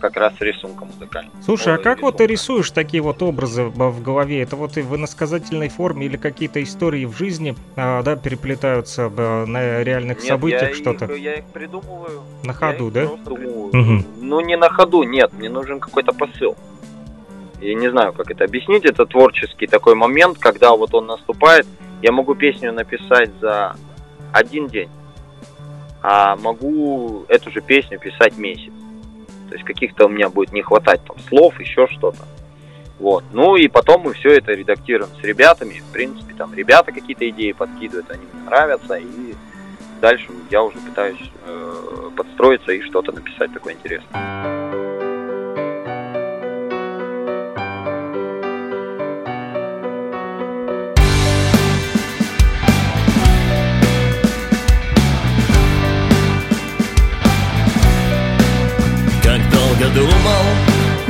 как 0.00 0.16
раз 0.16 0.32
рисунком 0.40 0.88
музыкальным. 0.88 1.32
Слушай, 1.44 1.74
а 1.74 1.76
как 1.76 1.98
рисунка. 1.98 2.04
вот 2.04 2.16
ты 2.16 2.26
рисуешь 2.26 2.70
такие 2.70 3.02
вот 3.02 3.22
образы 3.22 3.64
в 3.64 4.02
голове? 4.02 4.42
Это 4.42 4.56
вот 4.56 4.76
и 4.76 4.82
в 4.82 4.96
иносказательной 4.96 5.68
форме 5.68 6.06
или 6.06 6.16
какие-то 6.16 6.62
истории 6.62 7.04
в 7.04 7.16
жизни, 7.16 7.54
а, 7.76 8.02
да, 8.02 8.16
переплетаются 8.16 9.08
на 9.08 9.82
реальных 9.82 10.18
нет, 10.18 10.26
событиях 10.26 10.74
что-то? 10.74 11.12
я 11.14 11.34
их 11.34 11.44
придумываю. 11.46 12.22
На 12.42 12.52
ходу, 12.52 12.90
да? 12.90 13.04
Угу. 13.04 14.04
Ну, 14.20 14.40
не 14.40 14.56
на 14.56 14.70
ходу, 14.70 15.02
нет, 15.02 15.32
мне 15.32 15.48
нужен 15.48 15.80
какой-то 15.80 16.12
посыл. 16.12 16.56
Я 17.60 17.74
не 17.74 17.90
знаю, 17.90 18.12
как 18.12 18.30
это 18.30 18.44
объяснить. 18.44 18.84
Это 18.84 19.04
творческий 19.04 19.66
такой 19.66 19.94
момент, 19.94 20.38
когда 20.38 20.74
вот 20.74 20.94
он 20.94 21.06
наступает. 21.06 21.66
Я 22.02 22.12
могу 22.12 22.34
песню 22.34 22.72
написать 22.72 23.30
за 23.40 23.76
один 24.32 24.68
день, 24.68 24.88
а 26.02 26.36
могу 26.36 27.24
эту 27.28 27.50
же 27.50 27.60
песню 27.60 27.98
писать 27.98 28.38
месяц. 28.38 28.72
То 29.50 29.56
есть 29.56 29.66
каких-то 29.66 30.06
у 30.06 30.08
меня 30.08 30.28
будет 30.30 30.52
не 30.52 30.62
хватать 30.62 31.04
там 31.04 31.18
слов, 31.28 31.60
еще 31.60 31.86
что-то. 31.88 32.24
Вот. 33.00 33.24
Ну 33.32 33.56
и 33.56 33.66
потом 33.66 34.02
мы 34.02 34.12
все 34.14 34.36
это 34.36 34.52
редактируем 34.52 35.10
с 35.20 35.24
ребятами. 35.24 35.80
В 35.80 35.92
принципе, 35.92 36.34
там 36.34 36.54
ребята 36.54 36.92
какие-то 36.92 37.28
идеи 37.28 37.52
подкидывают, 37.52 38.10
они 38.10 38.22
мне 38.32 38.44
нравятся. 38.44 38.94
И 38.94 39.34
дальше 40.00 40.26
я 40.50 40.62
уже 40.62 40.78
пытаюсь 40.78 41.30
э, 41.46 42.10
подстроиться 42.16 42.72
и 42.72 42.80
что-то 42.82 43.12
написать 43.12 43.52
такое 43.52 43.74
интересное. 43.74 45.09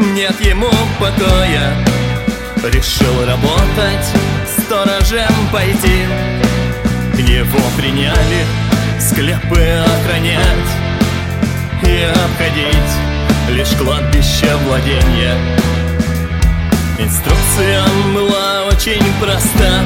Нет 0.01 0.41
ему 0.41 0.71
покоя. 0.99 1.77
Решил 2.65 3.27
работать, 3.27 4.07
сторожем 4.59 5.49
пойти. 5.53 6.05
Его 7.17 7.61
приняли, 7.77 8.47
склепы 8.99 9.61
охранять 9.61 10.71
И 11.83 12.03
обходить 12.25 12.93
лишь 13.51 13.77
кладбище 13.79 14.55
владения. 14.67 15.37
Инструкция 16.99 17.83
была 18.15 18.65
очень 18.69 19.03
проста. 19.21 19.85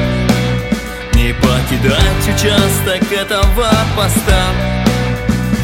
Не 1.14 1.32
покидать 1.34 2.28
участок 2.28 3.12
этого 3.12 3.70
поста. 3.96 4.44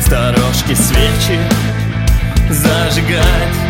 Сторожки 0.04 0.75
свечи 0.75 1.38
зажигать 2.50 3.69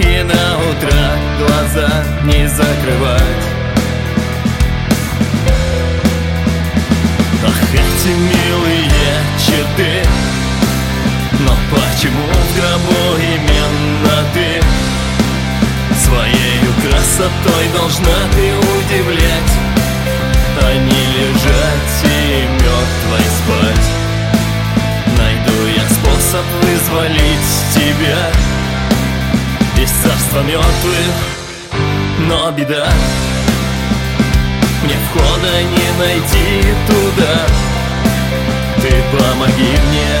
И 0.00 0.22
на 0.22 0.58
утро 0.58 0.96
глаза 1.38 2.04
не 2.24 2.48
закрывать. 2.48 3.44
Ах, 7.46 7.74
эти 7.74 8.08
милые 8.08 8.90
черты. 9.38 10.08
Но 11.40 11.52
почему 11.70 12.26
в 12.32 12.56
гробу 12.56 13.18
именно 13.18 14.24
ты? 14.32 14.62
Своей 16.02 16.60
красотой 16.82 17.68
должна 17.76 18.18
ты 18.32 18.56
удивлять. 18.56 19.52
А 20.62 20.74
не 20.74 21.02
лежать 21.16 22.04
и 22.04 22.46
мертвой 22.62 23.26
спать. 23.38 23.88
Найду 25.18 25.66
я 25.76 25.84
способ 25.88 26.44
вызволить 26.62 27.50
тебя 27.74 28.59
Царства 30.30 30.42
мертвых, 30.42 31.14
но 32.28 32.50
беда 32.52 32.86
Мне 34.84 34.94
входа 35.08 35.62
не 35.62 35.98
найти 35.98 36.62
туда 36.86 37.34
Ты 38.76 38.90
помоги 39.10 39.72
мне, 39.88 40.12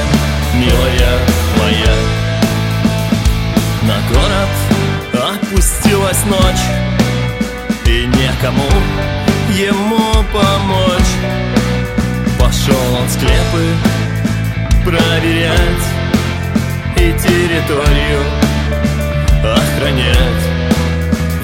милая 0.54 1.18
моя 1.58 1.96
На 3.82 3.98
город 4.12 4.52
опустилась 5.32 6.24
ночь 6.24 6.64
И 7.86 8.06
некому 8.06 8.68
ему 9.54 10.24
помочь 10.32 11.12
Пошел 12.38 12.94
он 13.00 13.08
склепы 13.08 13.64
проверять 14.84 15.86
и 16.96 17.12
территорию 17.12 18.49
охранять. 19.52 20.44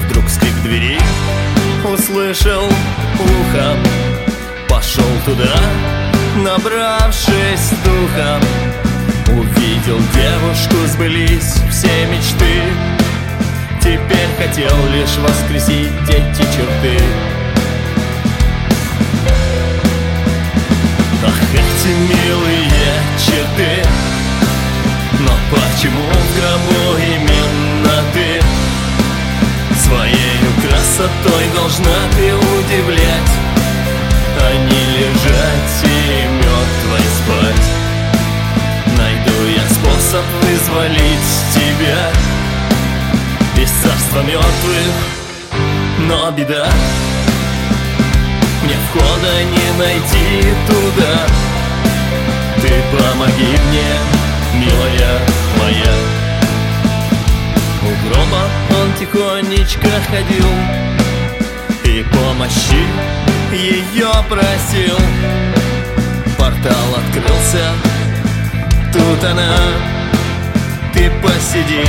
Вдруг 0.05 0.29
скрип 0.29 0.55
двери 0.63 0.97
услышал 1.83 2.65
ухом. 3.19 3.77
Пошел 4.67 5.09
туда, 5.25 5.55
набравшись 6.37 7.71
духом. 7.83 8.41
Увидел 9.37 9.99
девушку, 10.13 10.75
сбылись 10.87 11.55
все 11.69 12.05
мечты. 12.07 12.63
Теперь 13.81 14.29
хотел 14.37 14.75
лишь 14.91 15.15
воскресить 15.17 15.91
эти 16.09 16.41
черты. 16.41 16.99
Ах, 21.25 21.53
эти 21.53 21.87
милые 21.87 22.69
черты. 23.17 23.87
Но 25.19 25.31
почему 25.51 26.03
в 26.03 26.35
гробу 26.37 26.97
именно 26.97 27.36
красотой 30.97 31.45
должна 31.53 31.95
ты 32.15 32.33
удивлять. 32.33 33.31
А 34.39 34.53
не 34.53 34.81
лежать 34.97 35.83
и 35.83 36.27
мертвой 36.37 37.05
спать. 37.17 37.67
Найду 38.97 39.45
я 39.55 39.63
способ 39.69 40.25
вызволить 40.41 41.29
тебя. 41.53 42.11
Из 43.61 43.69
царства 43.69 44.21
мертвых, 44.21 44.95
но 45.99 46.31
беда. 46.31 46.67
Мне 48.63 48.75
входа 48.89 49.43
не 49.43 49.77
найти 49.77 50.53
туда. 50.67 51.27
Ты 52.61 52.73
помоги 52.91 53.57
мне 53.69 54.65
милая 54.65 55.19
моя. 55.59 55.93
У 57.83 58.09
гроба 58.09 58.66
он 58.81 58.93
тихонечко 58.99 59.89
ходил 60.09 60.47
И 61.83 62.03
помощи 62.11 62.83
ее 63.53 64.09
просил. 64.29 64.97
Портал 66.37 66.95
открылся, 66.97 67.71
тут 68.93 69.23
она 69.23 69.55
Ты 70.93 71.09
посиди 71.21 71.85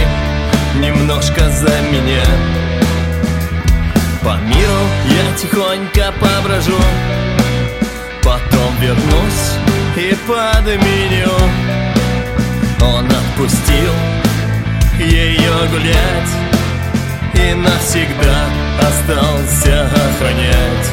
немножко 0.80 1.50
за 1.50 1.80
меня. 1.90 2.25
По 4.23 4.37
миру 4.42 4.83
я 5.04 5.37
тихонько 5.37 6.12
поброжу 6.21 6.78
Потом 8.23 8.76
вернусь 8.80 9.59
и 9.97 10.16
подменю. 10.26 11.33
Он 12.80 13.07
отпустил 13.07 13.92
ее 14.99 15.68
гулять 15.71 16.47
И 17.40 17.54
навсегда 17.54 18.47
остался 18.80 19.83
охранять. 19.85 20.90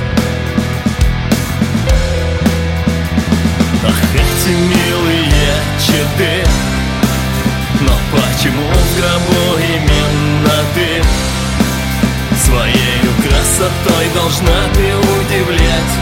Ах, 3.84 4.02
эти 4.14 4.50
милые 4.50 5.54
черты 5.80 6.48
Но 7.82 7.94
почему 8.12 8.62
в 8.62 8.96
гробу 8.96 9.58
именно 9.60 10.58
ты? 10.76 11.02
Своей 12.46 13.02
красотой 13.24 14.06
должна 14.14 14.60
ты 14.76 14.96
удивлять 15.18 15.94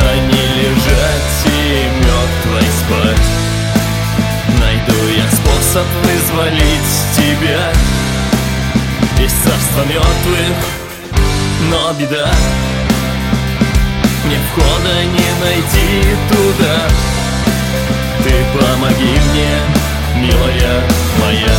А 0.00 0.16
не 0.26 0.44
лежать 0.60 1.36
и 1.46 1.88
мертвой 2.04 2.68
спать. 2.80 3.28
Найду 4.58 5.08
я 5.16 5.28
способ 5.30 5.86
вызволить 6.02 6.90
тебя 7.16 7.95
Из 9.26 9.32
царства 9.32 9.82
мертвых, 9.88 10.56
но 11.68 11.92
беда 11.98 12.30
Мне 14.24 14.38
входа 14.52 15.02
не 15.02 15.28
найти 15.42 16.14
туда 16.30 16.88
Ты 18.22 18.30
помоги 18.56 19.18
мне, 19.32 20.28
милая 20.28 20.80
моя 21.20 21.56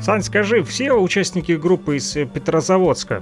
Сань, 0.00 0.22
скажи, 0.22 0.62
все 0.62 0.92
участники 0.92 1.52
группы 1.52 1.96
из 1.96 2.12
Петрозаводска? 2.32 3.20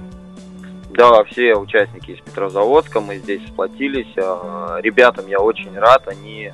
Да, 0.99 1.23
все 1.23 1.55
участники 1.55 2.11
из 2.11 2.19
Петрозаводска, 2.19 2.99
мы 2.99 3.19
здесь 3.19 3.41
сплотились. 3.47 4.13
А, 4.17 4.79
ребятам 4.81 5.27
я 5.27 5.39
очень 5.39 5.73
рад, 5.79 6.05
они 6.09 6.51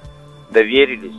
доверились 0.51 1.15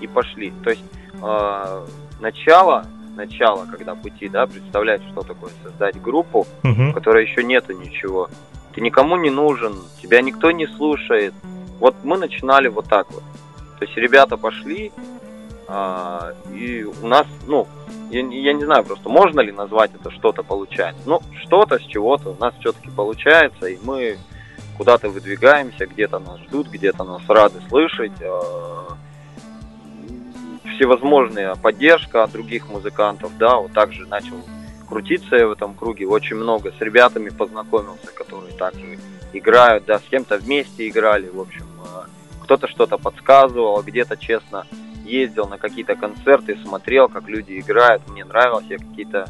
и 0.00 0.06
пошли. 0.06 0.54
То 0.64 0.70
есть 0.70 0.82
а, 1.20 1.84
начало, 2.18 2.86
начало, 3.14 3.66
когда 3.66 3.94
пути, 3.94 4.30
да, 4.30 4.46
представлять, 4.46 5.02
что 5.10 5.20
такое 5.20 5.50
создать 5.62 6.00
группу, 6.00 6.46
угу. 6.64 6.72
в 6.72 6.94
которой 6.94 7.26
еще 7.26 7.44
нету 7.44 7.74
ничего. 7.74 8.30
Ты 8.74 8.80
никому 8.80 9.16
не 9.16 9.28
нужен, 9.28 9.74
тебя 10.00 10.22
никто 10.22 10.50
не 10.50 10.66
слушает. 10.66 11.34
Вот 11.78 11.94
мы 12.04 12.16
начинали 12.16 12.68
вот 12.68 12.86
так 12.88 13.06
вот. 13.12 13.22
То 13.80 13.84
есть 13.84 13.94
ребята 13.98 14.38
пошли, 14.38 14.92
а, 15.74 16.34
и 16.52 16.84
у 16.84 17.06
нас, 17.06 17.26
ну, 17.46 17.66
я, 18.10 18.20
я 18.20 18.52
не 18.52 18.62
знаю 18.62 18.84
просто, 18.84 19.08
можно 19.08 19.40
ли 19.40 19.52
назвать 19.52 19.90
это 19.94 20.10
что-то 20.10 20.42
получается. 20.42 21.00
Ну, 21.06 21.22
что-то 21.44 21.78
с 21.78 21.82
чего-то 21.82 22.30
у 22.32 22.36
нас 22.38 22.52
все-таки 22.60 22.90
получается, 22.90 23.66
и 23.68 23.78
мы 23.82 24.18
куда-то 24.76 25.08
выдвигаемся, 25.08 25.86
где-то 25.86 26.18
нас 26.18 26.40
ждут, 26.40 26.68
где-то 26.68 27.04
нас 27.04 27.22
рады 27.26 27.60
слышать. 27.70 28.12
А, 28.20 28.98
всевозможная 30.76 31.54
поддержка 31.54 32.22
от 32.22 32.32
других 32.32 32.68
музыкантов, 32.68 33.30
да, 33.38 33.56
вот 33.56 33.72
также 33.72 34.06
начал 34.06 34.36
крутиться 34.88 35.36
я 35.36 35.46
в 35.46 35.52
этом 35.52 35.74
круге, 35.74 36.06
очень 36.06 36.36
много 36.36 36.70
с 36.72 36.80
ребятами 36.82 37.30
познакомился, 37.30 38.08
которые 38.14 38.52
также 38.54 38.98
играют, 39.32 39.86
да, 39.86 39.98
с 39.98 40.02
кем-то 40.02 40.36
вместе 40.36 40.88
играли, 40.88 41.28
в 41.28 41.40
общем, 41.40 41.66
а, 41.86 42.04
кто-то 42.42 42.68
что-то 42.68 42.98
подсказывал, 42.98 43.82
где-то, 43.82 44.18
честно, 44.18 44.66
ездил 45.04 45.46
на 45.46 45.58
какие-то 45.58 45.94
концерты, 45.94 46.56
смотрел, 46.64 47.08
как 47.08 47.28
люди 47.28 47.58
играют, 47.58 48.02
мне 48.08 48.24
нравилось, 48.24 48.66
я 48.68 48.78
какие-то, 48.78 49.28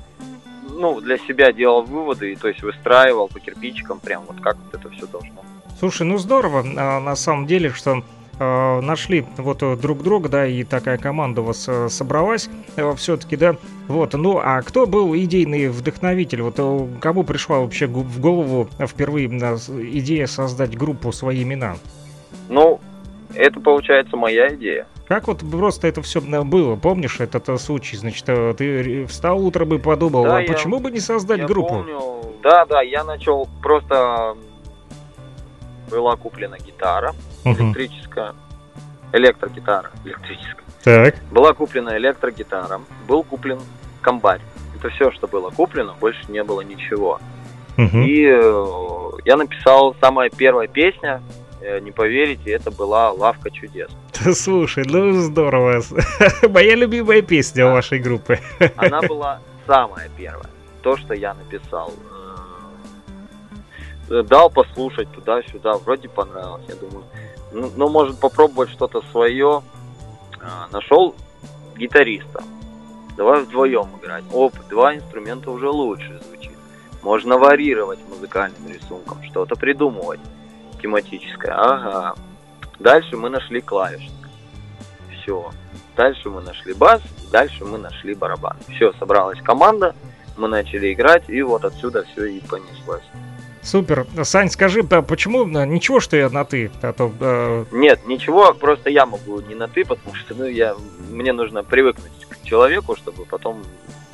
ну, 0.71 1.01
для 1.01 1.19
себя 1.19 1.53
делал 1.53 1.83
выводы, 1.83 2.33
и 2.33 2.37
то 2.37 2.49
есть 2.49 2.63
выстраивал 2.63 3.29
по 3.29 3.41
кирпичикам 3.41 4.01
прям 4.01 4.25
вот 4.27 4.41
как 4.41 4.57
вот 4.57 4.75
это 4.75 4.91
все 4.91 5.07
должно. 5.07 5.43
Слушай, 5.79 6.07
ну 6.07 6.19
здорово, 6.19 6.65
а, 6.77 7.01
на 7.01 7.17
самом 7.17 7.47
деле, 7.47 7.71
что 7.71 8.05
а, 8.39 8.81
нашли 8.81 9.25
вот 9.37 9.59
друг 9.81 10.03
друга, 10.03 10.29
да, 10.29 10.47
и 10.47 10.63
такая 10.65 10.99
команда 10.99 11.41
у 11.41 11.45
вас 11.45 11.67
а, 11.69 11.89
собралась 11.89 12.49
все-таки, 12.97 13.37
да, 13.37 13.57
вот, 13.89 14.13
ну, 14.15 14.39
а 14.39 14.63
кто 14.63 14.87
был 14.87 15.15
идейный 15.17 15.69
вдохновитель, 15.69 16.43
вот 16.43 16.57
кому 17.01 17.25
пришла 17.25 17.59
вообще 17.59 17.87
в 17.87 18.21
голову 18.21 18.69
впервые 18.87 19.27
идея 19.27 20.27
создать 20.27 20.77
группу 20.77 21.11
«Свои 21.13 21.43
имена»? 21.43 21.77
Ну, 22.49 22.81
это, 23.35 23.61
получается, 23.61 24.17
моя 24.17 24.55
идея. 24.55 24.87
Как 25.09 25.27
вот 25.27 25.41
просто 25.49 25.89
это 25.89 26.03
все 26.03 26.21
было? 26.21 26.77
Помнишь 26.77 27.21
этот 27.21 27.49
э, 27.49 27.59
случай? 27.59 27.97
Значит, 27.97 28.25
э, 28.29 28.55
ты 28.57 29.07
встал 29.07 29.45
утром 29.45 29.75
и 29.75 29.79
подумал, 29.79 30.25
да, 30.25 30.39
а 30.39 30.41
я, 30.41 30.47
почему 30.47 30.81
бы 30.81 30.91
не 30.91 31.01
создать 31.01 31.41
я 31.41 31.47
группу? 31.47 31.75
Помню. 31.75 32.01
Да, 32.43 32.65
да, 32.67 32.83
я 32.83 33.05
начал 33.05 33.49
просто 33.63 34.37
была 35.91 36.17
куплена 36.17 36.57
гитара 36.59 37.15
угу. 37.45 37.55
электрическая, 37.55 38.35
электрогитара 39.13 39.91
электрическая. 40.05 40.57
Так. 40.83 41.15
Была 41.31 41.53
куплена 41.53 41.97
электрогитара, 41.99 42.81
был 43.07 43.23
куплен 43.23 43.61
комбарь. 44.01 44.41
Это 44.77 44.89
все, 44.91 45.11
что 45.13 45.29
было 45.29 45.51
куплено, 45.51 45.95
больше 46.01 46.25
не 46.29 46.43
было 46.43 46.63
ничего. 46.63 47.21
Угу. 47.77 47.99
И 47.99 48.25
э, 48.27 49.11
я 49.25 49.37
написал 49.37 49.95
самая 50.01 50.31
первая 50.31 50.69
песня, 50.69 51.21
Э, 51.63 51.79
не 51.79 51.93
поверите, 51.93 52.51
это 52.51 52.71
была 52.71 53.13
«Лавка 53.13 53.51
чудес». 53.51 53.89
Слушай, 54.35 54.85
ну 54.89 55.13
здорово. 55.21 55.83
Моя 56.49 56.75
любимая 56.77 57.23
песня 57.23 57.67
у 57.67 57.73
вашей 57.73 57.99
группы. 57.99 58.39
Она 58.77 59.01
была 59.03 59.41
самая 59.67 60.11
первая. 60.17 60.47
То, 60.83 60.97
что 60.97 61.15
я 61.15 61.35
написал. 61.35 61.93
Э, 64.11 64.23
дал 64.23 64.51
послушать 64.51 65.11
туда-сюда, 65.13 65.75
вроде 65.79 66.09
понравилось. 66.09 66.65
Я 66.69 66.75
думаю, 66.77 67.05
ну, 67.53 67.71
ну 67.77 67.89
может 67.89 68.21
попробовать 68.21 68.71
что-то 68.71 69.03
свое. 69.11 69.63
А, 70.41 70.69
нашел 70.73 71.15
гитариста. 71.77 72.43
Давай 73.17 73.43
вдвоем 73.43 73.89
играть. 74.01 74.25
Оп, 74.33 74.55
два 74.69 74.95
инструмента 74.95 75.51
уже 75.51 75.69
лучше 75.69 76.21
звучит. 76.29 76.57
Можно 77.03 77.39
варьировать 77.39 77.99
музыкальным 78.09 78.69
рисунком, 78.69 79.23
что-то 79.25 79.57
придумывать 79.57 80.21
тематическая. 80.81 81.55
Ага. 81.55 82.15
Дальше 82.79 83.17
мы 83.17 83.29
нашли 83.29 83.61
клавиш. 83.61 84.09
Все. 85.23 85.51
Дальше 85.97 86.31
мы 86.31 86.41
нашли 86.41 86.73
бас, 86.73 87.03
дальше 87.31 87.65
мы 87.65 87.79
нашли 87.79 88.15
барабан. 88.15 88.57
Все, 88.69 88.93
собралась 88.95 89.41
команда, 89.43 89.95
мы 90.37 90.49
начали 90.49 90.93
играть, 90.93 91.29
и 91.29 91.43
вот 91.43 91.65
отсюда 91.65 92.05
все 92.05 92.25
и 92.25 92.41
понеслось. 92.41 93.05
Супер. 93.63 94.07
Сань, 94.25 94.51
скажи, 94.51 94.83
да, 94.83 95.03
почему 95.03 95.45
ничего, 95.45 96.01
что 96.01 96.17
я 96.17 96.29
на 96.31 96.45
ты? 96.45 96.71
А 96.83 96.93
то, 96.93 97.13
э... 97.21 97.65
Нет, 97.71 98.01
ничего, 98.07 98.53
просто 98.55 98.91
я 98.91 99.07
могу 99.07 99.41
не 99.41 99.55
на 99.55 99.69
ты, 99.69 99.85
потому 99.85 100.15
что 100.15 100.35
ну, 100.35 100.47
я, 100.47 100.75
мне 101.11 101.33
нужно 101.33 101.63
привыкнуть 101.63 102.27
к 102.29 102.43
человеку, 102.43 102.97
чтобы 102.97 103.25
потом 103.25 103.63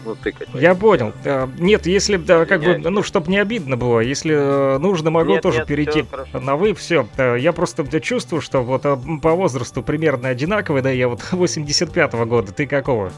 ну, 0.09 0.17
тыкать. 0.17 0.49
Я 0.55 0.75
понял. 0.75 1.13
Нет, 1.59 1.87
если, 1.87 2.17
да, 2.17 2.47
как 2.47 2.63
бы, 2.63 2.79
ну, 2.79 3.03
чтобы 3.03 3.31
не 3.31 3.39
обидно 3.39 3.77
было, 3.77 4.01
если 4.01 4.35
э, 4.35 4.79
нужно, 4.79 5.11
могу 5.11 5.33
нет, 5.33 5.43
тоже 5.43 5.59
нет, 5.59 5.69
перейти 5.69 6.05
на 6.33 6.57
вы, 6.57 6.75
все. 6.75 7.07
Я 7.17 7.53
просто 7.53 7.85
чувствую, 8.01 8.41
что 8.41 8.63
вот 8.63 8.85
э, 8.85 8.97
по 9.23 9.33
возрасту 9.33 9.83
примерно 9.83 10.29
одинаковый, 10.29 10.83
да, 10.83 10.91
я 10.91 11.09
вот 11.09 11.21
85-го 11.33 12.25
года, 12.25 12.53
ты 12.53 12.67
какого? 12.67 13.13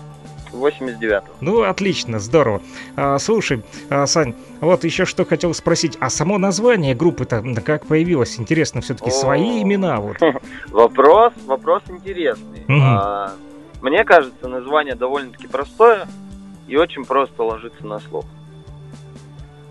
89 0.53 1.22
Ну, 1.40 1.62
отлично, 1.62 2.18
здорово. 2.18 2.61
А, 2.96 3.18
слушай, 3.18 3.62
а, 3.88 4.07
Сань, 4.07 4.35
вот 4.61 4.85
еще 4.85 5.05
что 5.05 5.24
хотел 5.24 5.55
спросить. 5.55 5.96
А 6.00 6.11
само 6.11 6.38
название 6.38 6.94
группы-то 6.94 7.42
как 7.64 7.87
появилось? 7.87 8.38
Интересно, 8.38 8.81
все-таки 8.81 9.11
свои 9.11 9.62
имена 9.62 10.00
вот. 10.00 10.16
Вопрос, 10.68 11.33
вопрос 11.46 11.83
интересный. 11.88 12.64
А, 12.68 13.33
мне 13.81 14.05
кажется, 14.05 14.48
название 14.48 14.94
довольно-таки 14.94 15.46
простое 15.46 16.07
и 16.70 16.76
очень 16.76 17.04
просто 17.04 17.42
ложится 17.42 17.85
на 17.85 17.98
слух. 17.98 18.24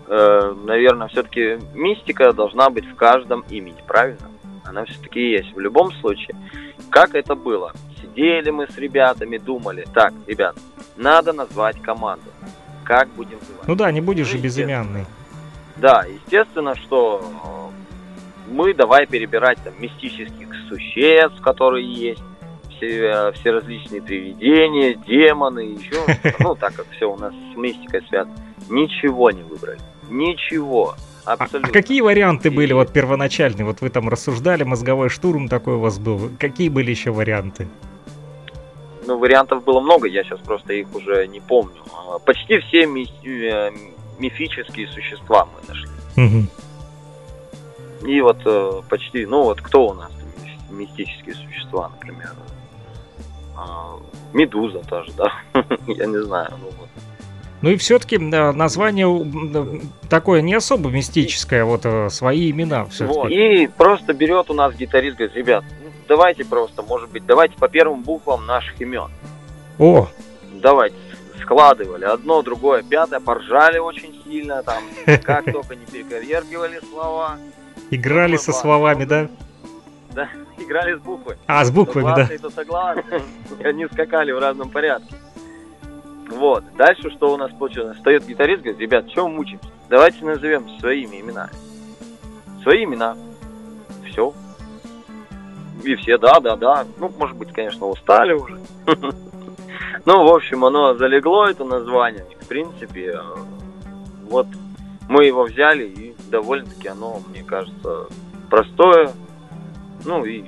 Э, 0.06 0.54
наверное, 0.64 1.08
все-таки 1.08 1.58
мистика 1.72 2.32
должна 2.34 2.68
быть 2.68 2.84
в 2.84 2.94
каждом 2.94 3.40
имени, 3.48 3.82
правильно? 3.86 4.30
Она 4.64 4.84
все-таки 4.84 5.30
есть. 5.30 5.54
В 5.54 5.58
любом 5.58 5.92
случае, 5.92 6.36
как 6.90 7.14
это 7.14 7.34
было? 7.34 7.72
Сидели 8.02 8.50
мы 8.50 8.68
с 8.68 8.76
ребятами, 8.76 9.38
думали, 9.38 9.86
так, 9.94 10.12
ребят, 10.26 10.56
надо 10.96 11.32
назвать 11.32 11.80
команду. 11.80 12.30
Как 12.84 13.08
будем 13.08 13.38
называть? 13.38 13.66
Ну 13.66 13.74
да, 13.76 13.90
не 13.90 14.02
будешь 14.02 14.26
же 14.26 14.36
безымянный. 14.36 15.06
Да, 15.76 16.04
естественно, 16.04 16.74
что 16.74 17.70
мы 18.46 18.74
давай 18.74 19.06
перебирать 19.06 19.58
там 19.64 19.72
мистических 19.78 20.48
существ, 20.68 21.40
которые 21.40 21.90
есть, 21.90 22.22
все, 22.80 23.32
все 23.32 23.50
различные 23.50 24.02
привидения, 24.02 24.94
демоны, 24.94 25.60
еще, 25.60 26.00
ну, 26.38 26.54
так 26.54 26.74
как 26.74 26.86
все 26.96 27.10
у 27.10 27.16
нас 27.16 27.32
с 27.52 27.56
мистикой 27.56 28.02
связано, 28.08 28.34
ничего 28.68 29.30
не 29.30 29.42
выбрали. 29.42 29.78
Ничего. 30.08 30.94
Абсолютно. 31.24 31.68
А, 31.68 31.70
а 31.70 31.72
какие 31.72 32.00
варианты 32.00 32.48
И... 32.48 32.50
были 32.50 32.72
вот 32.72 32.92
первоначальные? 32.92 33.64
Вот 33.64 33.80
вы 33.80 33.90
там 33.90 34.08
рассуждали, 34.08 34.64
мозговой 34.64 35.10
штурм 35.10 35.48
такой 35.48 35.74
у 35.74 35.80
вас 35.80 35.98
был. 35.98 36.30
Какие 36.38 36.70
были 36.70 36.90
еще 36.90 37.10
варианты? 37.10 37.68
Ну, 39.06 39.18
вариантов 39.18 39.64
было 39.64 39.80
много, 39.80 40.08
я 40.08 40.24
сейчас 40.24 40.40
просто 40.40 40.72
их 40.72 40.94
уже 40.94 41.26
не 41.26 41.40
помню. 41.40 41.82
А, 41.94 42.18
почти 42.18 42.58
все 42.58 42.86
ми- 42.86 43.10
э, 43.24 43.70
мифические 44.18 44.88
существа 44.88 45.46
мы 45.46 45.68
нашли. 45.68 45.90
Угу. 46.16 48.08
И 48.08 48.20
вот 48.20 48.38
э, 48.44 48.82
почти, 48.88 49.26
ну 49.26 49.42
вот 49.42 49.60
кто 49.60 49.88
у 49.88 49.94
нас 49.94 50.10
мистические 50.70 51.34
существа, 51.34 51.90
например? 51.90 52.30
А, 53.56 53.96
Медуза 54.32 54.80
тоже, 54.80 55.12
да. 55.16 55.32
Я 55.86 56.06
не 56.06 56.22
знаю. 56.22 56.50
Ну, 56.52 56.70
вот. 56.78 56.88
ну 57.62 57.70
и 57.70 57.76
все-таки 57.76 58.18
название 58.18 59.08
такое 60.08 60.40
не 60.42 60.54
особо 60.54 60.90
мистическое, 60.90 61.64
вот 61.64 61.84
э, 61.84 62.08
свои 62.10 62.50
имена 62.50 62.84
все-таки. 62.86 63.18
Вот. 63.18 63.30
И 63.30 63.66
просто 63.66 64.12
берет 64.12 64.50
у 64.50 64.54
нас 64.54 64.74
гитарист, 64.74 65.16
говорит, 65.16 65.36
ребят, 65.36 65.64
ну, 65.82 65.90
давайте 66.08 66.44
просто, 66.44 66.82
может 66.82 67.10
быть, 67.10 67.26
давайте 67.26 67.56
по 67.56 67.68
первым 67.68 68.02
буквам 68.02 68.46
наших 68.46 68.80
имен. 68.80 69.10
О! 69.78 70.08
Давайте 70.54 70.96
складывали 71.42 72.04
одно, 72.04 72.42
другое, 72.42 72.82
пятое, 72.82 73.18
поржали 73.18 73.78
очень 73.78 74.14
сильно, 74.24 74.62
там, 74.62 74.82
как 75.24 75.50
только 75.50 75.74
не 75.74 75.84
перековергивали 75.84 76.80
слова. 76.90 77.38
Играли 77.90 78.36
со 78.36 78.52
словами, 78.52 79.04
да? 79.04 79.28
Да, 80.12 80.28
играли 80.60 80.96
с 80.96 81.00
буквой. 81.00 81.36
А, 81.46 81.64
с 81.64 81.70
буквами, 81.70 82.14
да. 82.14 82.28
То 82.38 82.50
согласны, 82.50 83.22
и 83.58 83.64
они 83.64 83.86
скакали 83.86 84.32
в 84.32 84.38
разном 84.38 84.70
порядке. 84.70 85.14
Вот. 86.28 86.64
Дальше 86.76 87.10
что 87.10 87.32
у 87.32 87.36
нас 87.36 87.50
получилось? 87.52 87.96
Встает 87.96 88.26
гитарист, 88.26 88.62
говорит, 88.62 88.80
ребят, 88.80 89.08
чем 89.08 89.34
мучимся? 89.34 89.66
Давайте 89.88 90.24
назовем 90.24 90.68
своими 90.78 91.20
именами. 91.20 91.50
Свои 92.62 92.84
имена. 92.84 93.16
Все. 94.06 94.32
И 95.82 95.94
все, 95.96 96.18
да, 96.18 96.38
да, 96.40 96.56
да. 96.56 96.86
Ну, 96.98 97.12
может 97.18 97.36
быть, 97.36 97.52
конечно, 97.52 97.86
устали 97.86 98.32
уже. 98.32 98.58
Ну, 100.06 100.24
в 100.24 100.34
общем, 100.34 100.64
оно 100.64 100.94
залегло, 100.94 101.46
это 101.50 101.64
название. 101.64 102.24
В 102.40 102.48
принципе, 102.48 103.12
э, 103.12 103.20
вот 104.30 104.46
мы 105.08 105.26
его 105.26 105.44
взяли 105.44 105.84
и 105.84 106.14
довольно-таки 106.30 106.88
оно, 106.88 107.20
мне 107.28 107.42
кажется, 107.42 108.06
простое, 108.48 109.10
ну 110.04 110.24
и, 110.24 110.44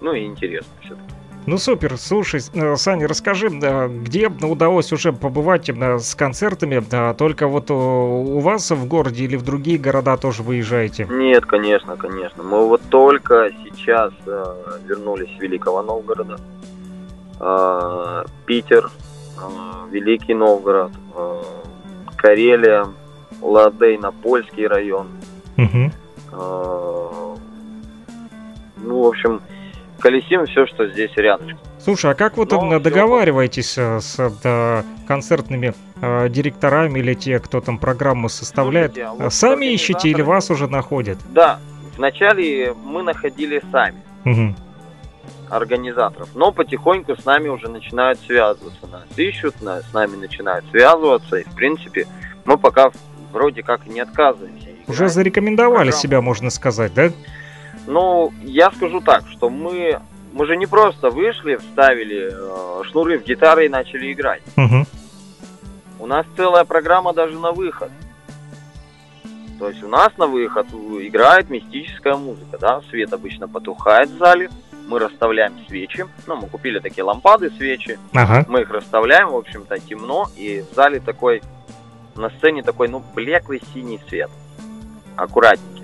ну 0.00 0.12
и 0.12 0.24
интересно 0.24 0.72
все-таки. 0.80 1.14
Ну 1.46 1.56
супер, 1.56 1.96
слушай, 1.96 2.40
э, 2.52 2.76
Саня, 2.76 3.08
расскажи, 3.08 3.48
где 3.48 4.28
удалось 4.28 4.92
уже 4.92 5.12
побывать 5.12 5.70
с 5.70 6.14
концертами? 6.14 6.80
Только 7.14 7.48
вот 7.48 7.70
у 7.70 8.38
вас 8.40 8.70
в 8.70 8.86
городе 8.86 9.24
или 9.24 9.36
в 9.36 9.42
другие 9.42 9.78
города 9.78 10.16
тоже 10.16 10.42
выезжаете? 10.42 11.06
Нет, 11.10 11.46
конечно, 11.46 11.96
конечно. 11.96 12.42
Мы 12.42 12.68
вот 12.68 12.82
только 12.90 13.50
сейчас 13.64 14.12
э, 14.26 14.54
вернулись 14.86 15.30
с 15.36 15.40
Великого 15.40 15.82
Новгорода. 15.82 16.38
Э, 17.40 18.24
Питер, 18.44 18.90
Великий 19.90 20.34
Новгород, 20.34 20.92
Карелия, 22.16 22.86
Ладейно-Польский 23.40 24.66
район. 24.66 25.08
Угу. 25.56 25.90
Ну, 28.82 29.02
в 29.02 29.06
общем, 29.06 29.40
колесим 29.98 30.46
все, 30.46 30.66
что 30.66 30.88
здесь 30.88 31.12
рядом. 31.16 31.58
Слушай, 31.78 32.10
а 32.12 32.14
как 32.14 32.36
вот 32.36 32.50
Но 32.50 32.78
договариваетесь 32.78 33.68
все... 33.68 34.00
с 34.00 34.32
да, 34.42 34.84
концертными 35.06 35.74
э, 36.00 36.28
директорами 36.28 36.98
или 36.98 37.14
те, 37.14 37.38
кто 37.38 37.60
там 37.60 37.78
программу 37.78 38.28
составляет? 38.28 38.92
Слушайте, 38.92 39.10
а 39.10 39.24
вот 39.24 39.34
сами 39.34 39.66
ищете 39.66 40.08
или 40.08 40.22
вас 40.22 40.50
уже 40.50 40.66
находят? 40.66 41.18
Да, 41.30 41.58
вначале 41.96 42.74
мы 42.84 43.02
находили 43.02 43.62
сами. 43.70 44.02
Угу 44.24 44.54
организаторов. 45.50 46.28
Но 46.34 46.52
потихоньку 46.52 47.16
с 47.16 47.24
нами 47.24 47.48
уже 47.48 47.68
начинают 47.68 48.20
связываться. 48.20 48.86
Нас 48.86 49.06
ищут, 49.16 49.60
нас, 49.60 49.84
с 49.90 49.92
нами 49.92 50.16
начинают 50.16 50.64
связываться. 50.70 51.36
И, 51.36 51.44
в 51.44 51.54
принципе, 51.54 52.06
мы 52.44 52.56
пока 52.56 52.90
вроде 53.32 53.62
как 53.62 53.86
не 53.86 54.00
отказываемся. 54.00 54.68
Уже 54.86 55.08
зарекомендовали 55.08 55.90
программу. 55.90 56.02
себя, 56.02 56.20
можно 56.20 56.50
сказать, 56.50 56.94
да? 56.94 57.10
Ну, 57.90 58.32
я 58.44 58.70
скажу 58.70 59.00
так, 59.00 59.24
что 59.32 59.50
мы, 59.50 60.00
мы 60.32 60.46
же 60.46 60.56
не 60.56 60.66
просто 60.66 61.10
вышли, 61.10 61.56
вставили 61.56 62.30
э, 62.30 62.84
шнуры 62.84 63.18
в 63.18 63.24
гитары 63.24 63.66
и 63.66 63.68
начали 63.68 64.12
играть. 64.12 64.42
Угу. 64.56 64.86
У 65.98 66.06
нас 66.06 66.24
целая 66.36 66.64
программа 66.64 67.12
даже 67.12 67.36
на 67.40 67.50
выход. 67.50 67.90
То 69.58 69.68
есть 69.68 69.82
у 69.82 69.88
нас 69.88 70.16
на 70.18 70.28
выход 70.28 70.68
играет 70.72 71.50
мистическая 71.50 72.14
музыка, 72.14 72.58
да, 72.58 72.80
свет 72.90 73.12
обычно 73.12 73.48
потухает 73.48 74.08
в 74.08 74.18
зале, 74.18 74.50
мы 74.86 75.00
расставляем 75.00 75.52
свечи, 75.66 76.06
ну, 76.28 76.36
мы 76.36 76.46
купили 76.46 76.78
такие 76.78 77.02
лампады, 77.02 77.50
свечи, 77.50 77.98
ага. 78.14 78.46
мы 78.48 78.62
их 78.62 78.70
расставляем, 78.70 79.30
в 79.30 79.36
общем-то, 79.36 79.78
темно, 79.80 80.28
и 80.36 80.62
в 80.62 80.74
зале 80.74 81.00
такой, 81.00 81.42
на 82.14 82.30
сцене 82.30 82.62
такой, 82.62 82.86
ну, 82.86 83.02
блеклый 83.14 83.60
синий 83.74 84.00
свет, 84.08 84.30
аккуратненький. 85.16 85.79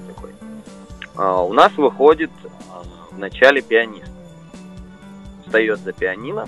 А, 1.16 1.42
у 1.42 1.52
нас 1.52 1.72
выходит 1.76 2.30
а, 2.70 2.82
в 3.10 3.18
начале 3.18 3.62
пианист. 3.62 4.10
Встает 5.44 5.78
за 5.80 5.92
пианино, 5.92 6.46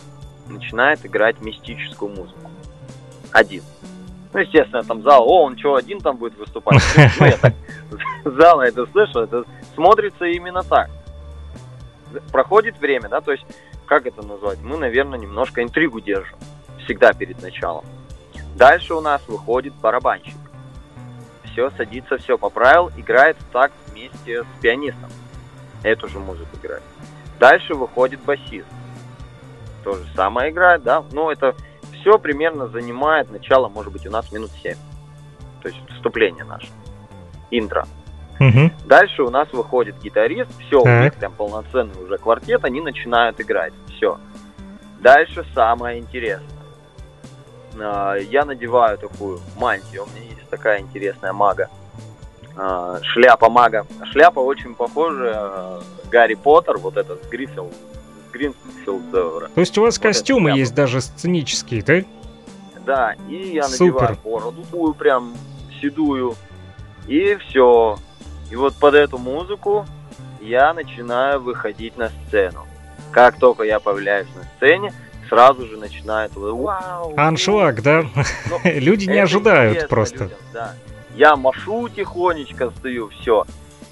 начинает 0.49 1.05
играть 1.07 1.41
мистическую 1.41 2.11
музыку. 2.11 2.51
Один. 3.33 3.63
Ну, 4.33 4.41
естественно, 4.41 4.83
там 4.83 5.03
зал, 5.03 5.27
о, 5.27 5.45
он 5.45 5.59
что, 5.59 5.77
один 5.77 6.01
там 6.01 6.17
будет 6.17 6.37
выступать? 6.37 6.83
Ну, 7.21 7.27
я 7.27 7.39
так 7.39 7.55
зала 8.25 8.63
это 8.63 8.87
слышу, 8.87 9.21
это 9.21 9.45
смотрится 9.75 10.27
именно 10.27 10.63
так. 10.63 10.91
Проходит 12.33 12.79
время, 12.79 13.09
да, 13.09 13.21
то 13.21 13.33
есть, 13.33 13.45
как 13.87 14.07
это 14.07 14.23
назвать? 14.23 14.59
Мы, 14.63 14.77
наверное, 14.77 15.19
немножко 15.19 15.63
интригу 15.63 16.01
держим. 16.01 16.37
Всегда 16.85 17.13
перед 17.13 17.41
началом. 17.43 17.85
Дальше 18.57 18.95
у 18.95 19.01
нас 19.01 19.23
выходит 19.29 19.75
барабанщик. 19.75 20.35
Все, 21.45 21.71
садится, 21.71 22.19
все 22.19 22.37
поправил, 22.37 22.91
играет 22.97 23.37
так 23.53 23.73
вместе 23.99 24.43
с 24.43 24.61
пианистом. 24.61 25.11
Эту 25.83 26.09
же 26.09 26.19
музыку 26.19 26.57
играет. 26.61 26.83
Дальше 27.39 27.75
выходит 27.75 28.21
басист. 28.21 28.67
То 29.85 29.95
же 29.95 30.05
самое 30.15 30.51
играет, 30.51 30.83
да. 30.83 31.05
Но 31.13 31.31
это 31.31 31.55
все 32.01 32.19
примерно 32.19 32.69
занимает 32.69 33.31
начало, 33.31 33.69
может 33.69 33.93
быть, 33.93 34.07
у 34.07 34.11
нас 34.11 34.31
минут 34.33 34.51
7. 34.63 34.75
То 35.63 35.69
есть 35.69 35.81
вступление 35.95 36.45
наше. 36.45 36.69
Интро. 37.51 37.87
Угу. 38.41 38.71
Дальше 38.87 39.23
у 39.23 39.31
нас 39.31 39.53
выходит 39.53 39.99
гитарист, 40.01 40.51
все, 40.67 40.81
так. 40.83 41.01
у 41.01 41.05
них 41.05 41.15
прям 41.15 41.33
полноценный 41.33 42.01
уже 42.03 42.19
квартет, 42.19 42.65
они 42.65 42.81
начинают 42.81 43.41
играть. 43.41 43.73
Все. 43.97 44.19
Дальше 45.01 45.45
самое 45.55 45.99
интересное. 45.99 46.49
А, 47.81 48.15
я 48.15 48.45
надеваю 48.45 48.97
такую 48.99 49.41
мантию, 49.57 50.05
у 50.05 50.07
меня 50.11 50.27
есть 50.27 50.49
такая 50.51 50.81
интересная 50.81 51.33
мага. 51.33 51.69
А, 52.59 52.99
шляпа 53.03 53.49
мага. 53.49 53.87
Шляпа 54.11 54.41
очень 54.41 54.75
похожа 54.75 55.33
э, 55.35 55.81
Гарри 56.11 56.35
Поттер, 56.35 56.79
вот 56.79 56.97
этот 56.97 57.25
с 57.25 57.29
Гриффилд, 57.29 57.73
Гринфилд. 58.33 59.11
То 59.11 59.49
есть 59.57 59.79
у 59.79 59.83
вас 59.83 59.97
вот 59.97 60.03
костюмы 60.03 60.51
есть 60.51 60.75
даже 60.75 61.01
сценические, 61.01 61.83
да? 61.83 62.03
Да, 62.85 63.15
и 63.29 63.53
я 63.55 63.65
Супер. 63.65 63.95
надеваю 63.95 64.19
бороду 64.25 64.63
такую 64.63 64.95
прям 64.95 65.35
седую, 65.81 66.35
и 67.07 67.37
все. 67.37 67.99
И 68.51 68.57
вот 68.57 68.75
под 68.77 68.95
эту 68.95 69.19
музыку 69.19 69.87
я 70.41 70.73
начинаю 70.73 71.41
выходить 71.41 71.97
на 71.97 72.11
сцену. 72.27 72.67
Как 73.13 73.39
только 73.39 73.63
я 73.65 73.79
появляюсь 73.79 74.29
на 74.35 74.45
сцене, 74.57 74.93
сразу 75.29 75.67
же 75.67 75.77
начинает 75.77 76.35
вау. 76.35 77.15
Аншлаг, 77.17 77.83
да? 77.83 78.05
Ну, 78.51 78.59
Люди 78.65 79.07
не 79.07 79.19
ожидают 79.19 79.89
просто. 79.89 80.25
Людям, 80.25 80.39
да. 80.53 80.75
Я 81.19 81.35
машу 81.35 81.89
тихонечко, 81.89 82.71
стою, 82.71 83.09
все. 83.09 83.45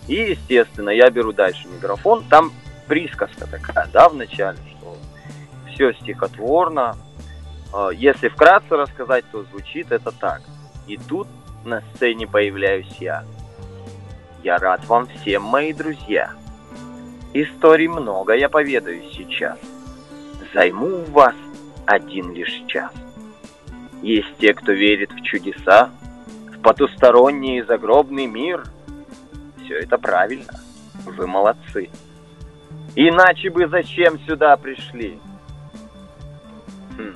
И, 0.06 0.14
естественно, 0.14 0.90
я 0.90 1.10
беру 1.10 1.32
дальше 1.32 1.66
микрофон. 1.66 2.22
Там 2.30 2.52
присказка 2.86 3.48
такая, 3.48 3.88
да, 3.92 4.08
в 4.08 4.14
начале, 4.14 4.58
что 4.78 4.96
все 5.72 5.92
стихотворно. 5.94 6.96
А, 7.74 7.88
если 7.88 8.28
вкратце 8.28 8.76
рассказать, 8.76 9.24
то 9.32 9.42
звучит 9.42 9.90
это 9.90 10.12
так. 10.12 10.42
И 10.86 10.96
тут 10.96 11.26
на 11.64 11.82
сцене 11.96 12.28
появляюсь 12.28 12.94
я. 13.00 13.24
Я 14.44 14.58
рад 14.58 14.86
вам 14.86 15.08
всем, 15.08 15.42
мои 15.42 15.72
друзья. 15.72 16.30
Историй 17.34 17.88
много 17.88 18.34
я 18.34 18.48
поведаю 18.48 19.02
сейчас. 19.10 19.58
Займу 20.54 20.86
у 20.86 21.10
вас 21.10 21.34
один 21.86 22.32
лишь 22.34 22.62
час. 22.68 22.92
Есть 24.00 24.32
те, 24.38 24.54
кто 24.54 24.70
верит 24.70 25.10
в 25.10 25.20
чудеса, 25.22 25.90
потусторонний 26.66 27.61
и 27.61 27.62
загробный 27.62 28.26
мир. 28.26 28.64
Все 29.64 29.79
это 29.79 29.98
правильно. 29.98 30.52
Вы 31.05 31.24
молодцы. 31.29 31.88
Иначе 32.96 33.50
бы 33.50 33.68
зачем 33.68 34.18
сюда 34.26 34.57
пришли? 34.57 35.20
Хм. 36.98 37.14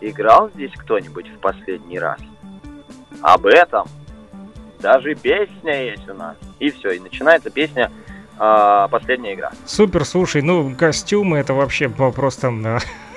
Играл 0.00 0.48
здесь 0.54 0.72
кто-нибудь 0.78 1.28
в 1.28 1.38
последний 1.40 1.98
раз? 1.98 2.18
Об 3.20 3.44
этом 3.44 3.86
даже 4.80 5.14
песня 5.14 5.90
есть 5.90 6.08
у 6.08 6.14
нас. 6.14 6.36
И 6.58 6.70
все, 6.70 6.92
и 6.92 7.00
начинается 7.00 7.50
песня 7.50 7.92
э, 8.40 8.88
«Последняя 8.90 9.34
игра». 9.34 9.52
Супер, 9.66 10.06
слушай, 10.06 10.40
ну 10.40 10.74
костюмы 10.74 11.36
это 11.36 11.52
вообще 11.52 11.90
просто 11.90 12.50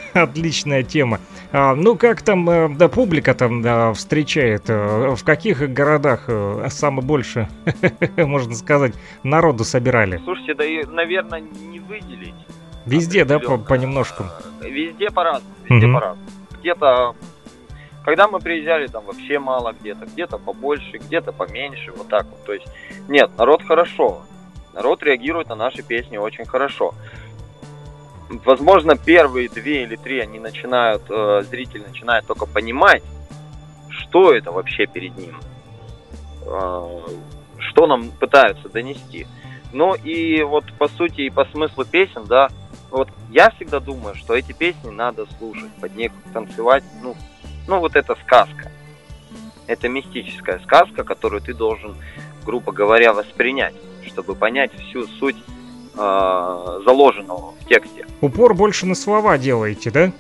отличная 0.14 0.84
тема. 0.84 1.20
А, 1.52 1.76
ну, 1.76 1.96
как 1.96 2.22
там 2.22 2.50
э, 2.50 2.70
да, 2.70 2.88
публика 2.88 3.34
там 3.34 3.62
да, 3.62 3.94
встречает? 3.94 4.70
Э, 4.70 5.16
в 5.16 5.24
каких 5.24 5.60
городах 5.72 6.26
э, 6.28 6.68
самое 6.70 7.06
больше, 7.06 7.48
можно 8.18 8.56
сказать, 8.56 8.94
народу 9.24 9.64
собирали? 9.64 10.20
Слушайте, 10.24 10.54
да 10.54 10.66
и, 10.66 10.84
наверное, 10.84 11.42
не 11.42 11.80
выделить. 11.80 12.36
Везде, 12.86 13.26
да, 13.26 13.40
по 13.40 13.58
понемножку? 13.58 14.26
Везде 14.62 15.10
по-разному, 15.10 15.56
везде 15.68 15.88
угу. 15.88 15.96
по-разному. 15.96 16.30
Где-то 16.60 17.16
когда 18.04 18.28
мы 18.28 18.40
приезжали, 18.40 18.88
там 18.88 19.06
вообще 19.06 19.38
мало 19.40 19.76
где-то, 19.80 20.06
где-то 20.06 20.38
побольше, 20.38 20.98
где-то 20.98 21.32
поменьше, 21.32 21.92
вот 21.92 22.08
так 22.08 22.26
вот. 22.28 22.44
То 22.46 22.54
есть, 22.54 22.66
нет, 23.08 23.30
народ 23.38 23.62
хорошо. 23.62 24.24
Народ 24.74 25.04
реагирует 25.04 25.50
на 25.50 25.56
наши 25.56 25.84
песни 25.84 26.18
очень 26.18 26.46
хорошо 26.46 26.94
возможно, 28.30 28.96
первые 28.96 29.50
две 29.50 29.84
или 29.84 29.96
три 29.96 30.20
они 30.20 30.40
начинают, 30.40 31.04
э, 31.10 31.44
зритель 31.50 31.84
начинает 31.88 32.26
только 32.26 32.46
понимать, 32.46 33.04
что 33.90 34.34
это 34.34 34.52
вообще 34.52 34.86
перед 34.86 35.18
ним, 35.18 35.36
э, 36.46 37.00
что 37.58 37.88
нам 37.88 38.12
пытаются 38.12 38.70
донести. 38.70 39.28
Ну 39.72 39.94
и 39.94 40.42
вот 40.44 40.66
по 40.78 40.88
сути 40.88 41.22
и 41.22 41.30
по 41.30 41.46
смыслу 41.46 41.86
песен, 41.86 42.26
да, 42.26 42.50
вот 42.90 43.10
я 43.30 43.52
всегда 43.52 43.80
думаю, 43.80 44.16
что 44.16 44.34
эти 44.34 44.52
песни 44.52 44.90
надо 44.90 45.26
слушать, 45.38 45.72
под 45.80 45.96
них 45.96 46.12
танцевать, 46.34 46.84
ну, 47.04 47.16
ну 47.68 47.80
вот 47.80 47.96
это 47.96 48.16
сказка. 48.24 48.72
Это 49.68 49.88
мистическая 49.88 50.60
сказка, 50.60 51.04
которую 51.04 51.42
ты 51.42 51.54
должен, 51.54 51.96
грубо 52.44 52.72
говоря, 52.72 53.14
воспринять, 53.14 53.76
чтобы 54.08 54.34
понять 54.34 54.72
всю 54.74 55.06
суть 55.06 55.38
заложенного 56.00 57.54
в 57.60 57.66
тексте. 57.68 58.06
Упор 58.22 58.54
больше 58.54 58.86
на 58.86 58.96
слова 58.96 59.38
делаете, 59.38 59.92
да? 59.92 60.12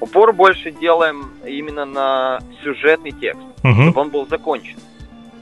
Упор 0.00 0.32
больше 0.32 0.70
делаем 0.70 1.30
именно 1.46 1.84
на 1.84 2.40
сюжетный 2.62 3.12
текст, 3.12 3.42
угу. 3.62 3.82
чтобы 3.82 4.00
он 4.00 4.10
был 4.10 4.26
закончен. 4.26 4.76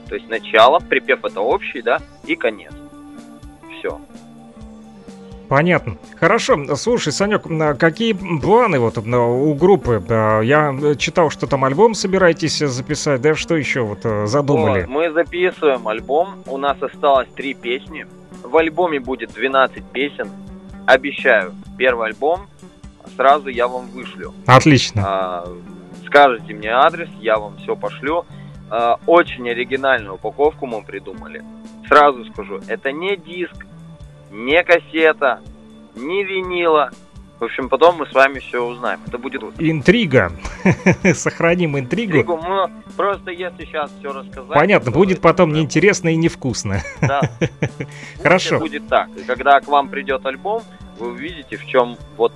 То 0.07 0.15
есть 0.15 0.29
начало, 0.29 0.79
припев 0.79 1.23
это 1.25 1.41
общий, 1.41 1.81
да, 1.81 2.01
и 2.25 2.35
конец. 2.35 2.73
Все. 3.79 3.99
Понятно. 5.49 5.97
Хорошо. 6.19 6.75
Слушай, 6.75 7.13
Санек, 7.13 7.43
какие 7.77 8.13
планы 8.13 8.79
вот 8.79 8.97
у 8.97 9.53
группы? 9.53 10.01
Я 10.43 10.73
читал, 10.97 11.29
что 11.29 11.45
там 11.47 11.65
альбом 11.65 11.93
собираетесь 11.93 12.57
записать, 12.59 13.21
да? 13.21 13.35
Что 13.35 13.55
еще 13.55 13.81
вот 13.81 13.99
э, 14.03 14.25
задумали? 14.25 14.81
Вот, 14.81 14.89
мы 14.89 15.11
записываем 15.11 15.87
альбом. 15.87 16.43
У 16.47 16.57
нас 16.57 16.81
осталось 16.81 17.27
три 17.35 17.53
песни. 17.53 18.07
В 18.43 18.57
альбоме 18.57 18.99
будет 18.99 19.33
12 19.33 19.83
песен. 19.91 20.29
Обещаю, 20.85 21.53
первый 21.77 22.09
альбом 22.09 22.47
сразу 23.15 23.49
я 23.49 23.67
вам 23.67 23.87
вышлю. 23.87 24.33
Отлично. 24.45 25.03
А, 25.05 25.47
скажите 26.05 26.53
мне 26.53 26.69
адрес, 26.69 27.09
я 27.19 27.37
вам 27.37 27.57
все 27.57 27.75
пошлю. 27.75 28.25
А, 28.69 28.99
очень 29.05 29.49
оригинальную 29.49 30.15
упаковку 30.15 30.65
мы 30.65 30.83
придумали. 30.83 31.43
Сразу 31.87 32.25
скажу, 32.25 32.59
это 32.67 32.91
не 32.91 33.17
диск, 33.17 33.65
не 34.31 34.63
кассета, 34.63 35.41
не 35.95 36.23
винила. 36.23 36.91
В 37.43 37.47
общем, 37.47 37.67
потом 37.67 37.97
мы 37.97 38.05
с 38.05 38.13
вами 38.13 38.39
все 38.39 38.63
узнаем. 38.63 39.01
Это 39.05 39.17
будет... 39.17 39.43
Интрига. 39.59 40.31
Сохраним 41.13 41.77
интригу. 41.77 42.19
Интригу. 42.19 42.37
Мы 42.37 42.71
просто 42.95 43.31
если 43.31 43.65
сейчас 43.65 43.91
все 43.99 44.13
рассказать... 44.13 44.53
Понятно, 44.53 44.91
будет 44.91 45.19
потом 45.19 45.49
прям... 45.49 45.59
неинтересно 45.59 46.07
и 46.07 46.15
невкусно. 46.15 46.81
Да. 47.01 47.19
Хорошо. 48.23 48.59
Будет 48.59 48.87
так. 48.87 49.09
И 49.17 49.23
когда 49.23 49.59
к 49.59 49.67
вам 49.67 49.89
придет 49.89 50.25
альбом, 50.25 50.63
вы 50.97 51.09
увидите, 51.09 51.57
в 51.57 51.65
чем 51.65 51.97
вот 52.15 52.31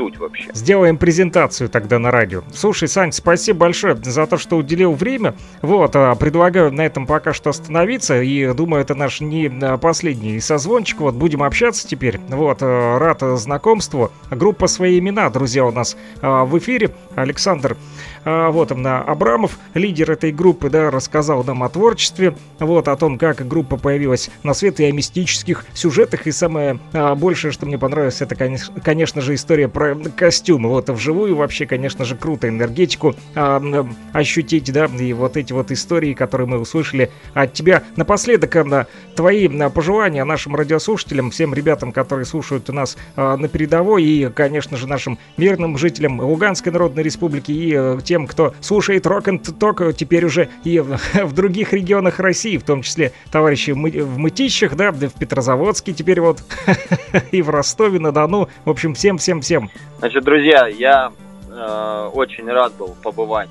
суть 0.00 0.16
вообще. 0.16 0.48
Сделаем 0.54 0.96
презентацию 0.96 1.68
тогда 1.68 1.98
на 1.98 2.10
радио. 2.10 2.42
Слушай, 2.54 2.88
Сань, 2.88 3.12
спасибо 3.12 3.58
большое 3.60 3.96
за 3.96 4.26
то, 4.26 4.38
что 4.38 4.56
уделил 4.56 4.94
время. 4.94 5.34
Вот, 5.60 5.94
а, 5.94 6.14
предлагаю 6.14 6.72
на 6.72 6.80
этом 6.86 7.06
пока 7.06 7.34
что 7.34 7.50
остановиться. 7.50 8.22
И 8.22 8.54
думаю, 8.54 8.80
это 8.80 8.94
наш 8.94 9.20
не 9.20 9.50
а, 9.62 9.76
последний 9.76 10.40
созвончик. 10.40 11.00
Вот, 11.00 11.14
будем 11.14 11.42
общаться 11.42 11.86
теперь. 11.86 12.18
Вот, 12.28 12.60
а, 12.62 12.98
рад 12.98 13.20
знакомству. 13.38 14.10
Группа 14.30 14.68
«Свои 14.68 14.98
имена», 14.98 15.28
друзья, 15.28 15.66
у 15.66 15.70
нас 15.70 15.98
в 16.22 16.58
эфире. 16.58 16.92
Александр 17.14 17.76
вот 18.24 18.72
он, 18.72 18.86
Абрамов, 18.86 19.58
лидер 19.74 20.10
этой 20.10 20.32
группы, 20.32 20.70
да, 20.70 20.90
рассказал 20.90 21.44
нам 21.44 21.62
о 21.62 21.68
творчестве, 21.68 22.34
вот, 22.58 22.88
о 22.88 22.96
том, 22.96 23.18
как 23.18 23.46
группа 23.46 23.76
появилась 23.76 24.30
на 24.42 24.54
свет 24.54 24.80
и 24.80 24.84
о 24.84 24.92
мистических 24.92 25.64
сюжетах. 25.74 26.26
И 26.26 26.32
самое 26.32 26.78
а, 26.92 27.14
большее, 27.14 27.52
что 27.52 27.66
мне 27.66 27.78
понравилось, 27.78 28.20
это, 28.20 28.34
конечно, 28.36 29.20
же, 29.20 29.34
история 29.34 29.68
про 29.68 29.94
костюмы. 29.94 30.68
Вот, 30.68 30.88
вживую 30.90 31.36
вообще, 31.36 31.66
конечно 31.66 32.04
же, 32.04 32.16
круто 32.16 32.48
энергетику 32.48 33.14
а, 33.34 33.86
ощутить, 34.12 34.72
да, 34.72 34.86
и 34.86 35.12
вот 35.12 35.36
эти 35.36 35.52
вот 35.52 35.70
истории, 35.70 36.14
которые 36.14 36.46
мы 36.46 36.58
услышали 36.58 37.10
от 37.34 37.52
тебя. 37.52 37.82
Напоследок, 37.96 38.54
а, 38.56 38.86
твои 39.16 39.48
а, 39.48 39.70
пожелания 39.70 40.24
нашим 40.24 40.54
радиослушателям, 40.54 41.30
всем 41.30 41.54
ребятам, 41.54 41.92
которые 41.92 42.26
слушают 42.26 42.68
нас 42.68 42.96
а, 43.16 43.36
на 43.36 43.48
передовой, 43.48 44.04
и, 44.04 44.28
конечно 44.28 44.76
же, 44.76 44.86
нашим 44.86 45.18
мирным 45.36 45.78
жителям 45.78 46.20
Луганской 46.20 46.72
Народной 46.72 47.02
Республики 47.02 47.52
и 47.52 47.74
а, 47.74 47.98
тем, 48.10 48.26
кто 48.26 48.54
слушает 48.60 49.06
рок 49.06 49.28
н 49.28 49.38
ток 49.38 49.94
теперь 49.94 50.24
уже 50.24 50.48
и 50.64 50.80
в 50.80 51.32
других 51.32 51.72
регионах 51.72 52.18
России, 52.18 52.56
в 52.56 52.64
том 52.64 52.82
числе 52.82 53.12
товарищи 53.30 53.70
в 53.70 54.18
Мытищах, 54.18 54.74
да, 54.74 54.90
в 54.90 55.14
Петрозаводске 55.16 55.92
теперь 55.92 56.20
вот, 56.20 56.42
и 57.30 57.40
в 57.40 57.50
Ростове-на-Дону. 57.50 58.48
В 58.64 58.70
общем, 58.70 58.94
всем-всем-всем. 58.94 59.70
Значит, 60.00 60.24
друзья, 60.24 60.66
я 60.66 61.12
э, 61.52 62.10
очень 62.12 62.50
рад 62.50 62.74
был 62.74 62.96
побывать 63.00 63.50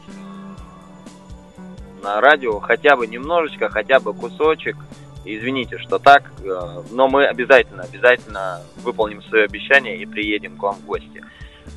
на 2.04 2.20
радио, 2.20 2.60
хотя 2.60 2.98
бы 2.98 3.08
немножечко, 3.08 3.70
хотя 3.70 4.02
бы 4.02 4.14
кусочек. 4.14 4.76
Извините, 5.24 5.78
что 5.78 6.00
так, 6.00 6.34
э, 6.44 6.84
но 6.92 7.08
мы 7.08 7.24
обязательно, 7.24 7.84
обязательно 7.84 8.60
выполним 8.84 9.22
свое 9.24 9.46
обещание 9.46 9.96
и 9.96 10.06
приедем 10.06 10.58
к 10.58 10.62
вам 10.62 10.76
в 10.76 10.86
гости. 10.86 11.24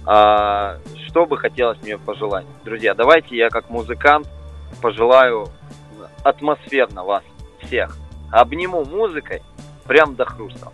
А, 0.05 0.79
что 1.09 1.27
бы 1.27 1.37
хотелось 1.37 1.81
мне 1.83 1.99
пожелать? 1.99 2.47
Друзья, 2.65 2.95
давайте 2.95 3.37
я 3.37 3.49
как 3.49 3.71
музыкант 3.71 4.29
пожелаю 4.81 5.49
атмосферно 6.25 7.05
вас 7.05 7.23
всех. 7.61 7.97
Обниму 8.31 8.85
музыкой 8.85 9.43
прям 9.87 10.15
до 10.15 10.25
хруста. 10.25 10.73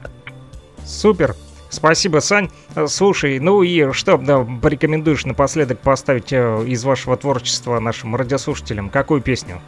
Супер. 0.85 1.35
Спасибо, 1.71 2.21
Сань. 2.21 2.49
Слушай, 2.87 3.41
ну 3.41 3.63
и 3.63 3.93
что 3.93 4.17
да, 4.17 4.47
порекомендуешь 4.63 5.27
напоследок 5.27 5.81
поставить 5.81 6.33
э, 6.33 6.65
из 6.67 6.83
вашего 6.85 7.17
творчества 7.17 7.79
нашим 7.79 8.17
радиослушателям? 8.17 8.89
Какую 8.89 9.21
песню? 9.21 9.61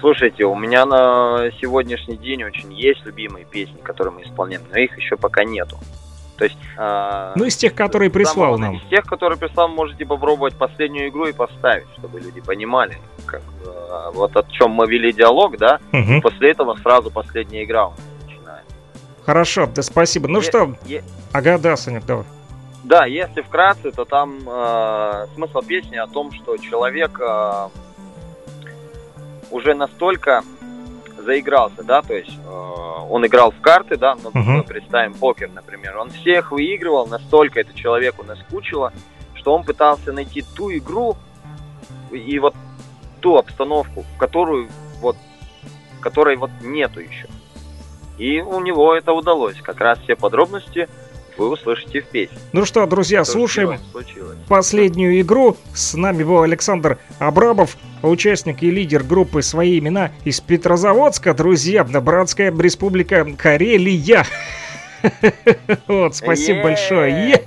Слушайте, 0.00 0.44
у 0.44 0.54
меня 0.54 0.86
на 0.86 1.50
сегодняшний 1.60 2.16
день 2.16 2.44
очень 2.44 2.72
есть 2.72 3.04
любимые 3.04 3.44
песни, 3.44 3.78
которые 3.82 4.14
мы 4.14 4.22
исполняем, 4.22 4.62
но 4.70 4.78
их 4.78 4.96
еще 4.96 5.16
пока 5.16 5.44
нету. 5.44 5.76
То 6.36 6.44
есть, 6.44 6.56
э, 6.76 7.32
ну, 7.34 7.44
из 7.44 7.56
тех, 7.56 7.74
которые 7.74 8.10
прислал 8.10 8.56
самого, 8.56 8.56
нам. 8.56 8.74
Из 8.76 8.88
тех, 8.88 9.04
которые 9.04 9.38
прислал, 9.38 9.68
можете 9.68 10.04
попробовать 10.04 10.54
последнюю 10.56 11.08
игру 11.08 11.26
и 11.26 11.32
поставить, 11.32 11.86
чтобы 11.98 12.20
люди 12.20 12.40
понимали, 12.40 12.98
как, 13.24 13.42
э, 13.64 14.10
вот 14.12 14.36
о 14.36 14.42
чем 14.44 14.72
мы 14.72 14.86
вели 14.86 15.12
диалог, 15.12 15.56
да, 15.56 15.80
угу. 15.92 16.12
и 16.12 16.20
после 16.20 16.50
этого 16.50 16.76
сразу 16.82 17.10
последняя 17.10 17.64
игра 17.64 17.86
у 17.86 17.90
нас 17.90 18.00
начинается. 18.24 18.74
Хорошо, 19.24 19.66
да 19.66 19.82
спасибо. 19.82 20.28
Ну 20.28 20.40
е- 20.40 20.42
что, 20.42 20.74
е- 20.84 21.04
ага, 21.32 21.58
да, 21.58 21.76
Санек, 21.76 22.04
давай. 22.04 22.24
Да, 22.84 23.04
если 23.06 23.40
вкратце, 23.42 23.90
то 23.90 24.04
там 24.04 24.38
э, 24.46 25.26
смысл 25.34 25.60
песни 25.60 25.96
о 25.96 26.06
том, 26.06 26.32
что 26.32 26.56
человек 26.58 27.18
э, 27.20 27.68
уже 29.50 29.74
настолько 29.74 30.42
заигрался, 31.26 31.82
да, 31.82 32.00
то 32.00 32.14
есть 32.14 32.32
э, 32.32 32.50
он 33.10 33.26
играл 33.26 33.50
в 33.50 33.60
карты, 33.60 33.96
да, 33.96 34.16
ну, 34.22 34.30
uh-huh. 34.30 34.42
мы 34.42 34.62
представим 34.62 35.12
покер, 35.12 35.50
например, 35.50 35.98
он 35.98 36.10
всех 36.10 36.52
выигрывал, 36.52 37.06
настолько 37.06 37.60
это 37.60 37.74
человеку 37.74 38.24
наскучило, 38.24 38.92
что 39.34 39.54
он 39.54 39.64
пытался 39.64 40.12
найти 40.12 40.42
ту 40.56 40.72
игру 40.72 41.16
и 42.10 42.38
вот 42.38 42.54
ту 43.20 43.36
обстановку, 43.36 44.02
в 44.14 44.18
которую 44.18 44.68
вот, 45.00 45.16
которой 46.00 46.36
вот 46.36 46.50
нету 46.62 47.00
еще. 47.00 47.28
И 48.18 48.40
у 48.40 48.60
него 48.60 48.94
это 48.94 49.12
удалось. 49.12 49.60
Как 49.60 49.80
раз 49.80 49.98
все 49.98 50.16
подробности 50.16 50.88
вы 51.36 51.50
услышите 51.50 52.00
в 52.00 52.06
песне. 52.06 52.38
Ну 52.52 52.64
что, 52.64 52.86
друзья, 52.86 53.24
что 53.24 53.32
слушаем 53.32 53.78
последнюю 54.48 55.20
игру. 55.20 55.56
С 55.74 55.94
нами 55.94 56.22
был 56.22 56.42
Александр 56.42 56.98
Абрамов, 57.18 57.76
участник 58.02 58.62
и 58.62 58.70
лидер 58.70 59.02
группы 59.02 59.42
«Свои 59.42 59.78
имена» 59.78 60.12
из 60.24 60.40
Петрозаводска. 60.40 61.34
Друзья, 61.34 61.84
братская 61.84 62.50
республика 62.56 63.26
Карелия. 63.36 64.24
Вот, 65.86 66.16
спасибо 66.16 66.64
большое. 66.64 67.40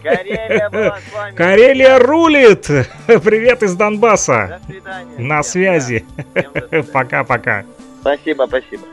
Карелия 1.36 1.99
рулит! 1.99 2.65
Привет 3.08 3.63
из 3.63 3.75
Донбасса. 3.75 4.62
До 4.62 4.73
свидания. 4.73 5.17
На 5.17 5.43
связи. 5.43 6.06
Пока-пока. 6.93 7.65
Спасибо, 8.02 8.45
спасибо. 8.47 8.84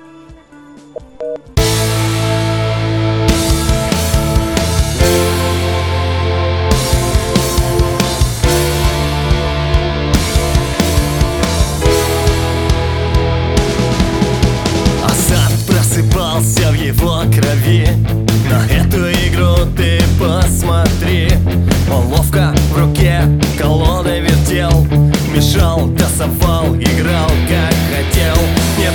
Посмотри. 20.47 21.29
Он 21.93 22.07
ловко 22.07 22.55
в 22.73 22.79
руке 22.79 23.21
колоды 23.59 24.21
вертел 24.21 24.87
Мешал, 25.35 25.89
тасовал, 25.97 26.75
играл 26.77 27.31
как 27.49 27.75
хотел. 27.91 28.37
Не 28.79 28.91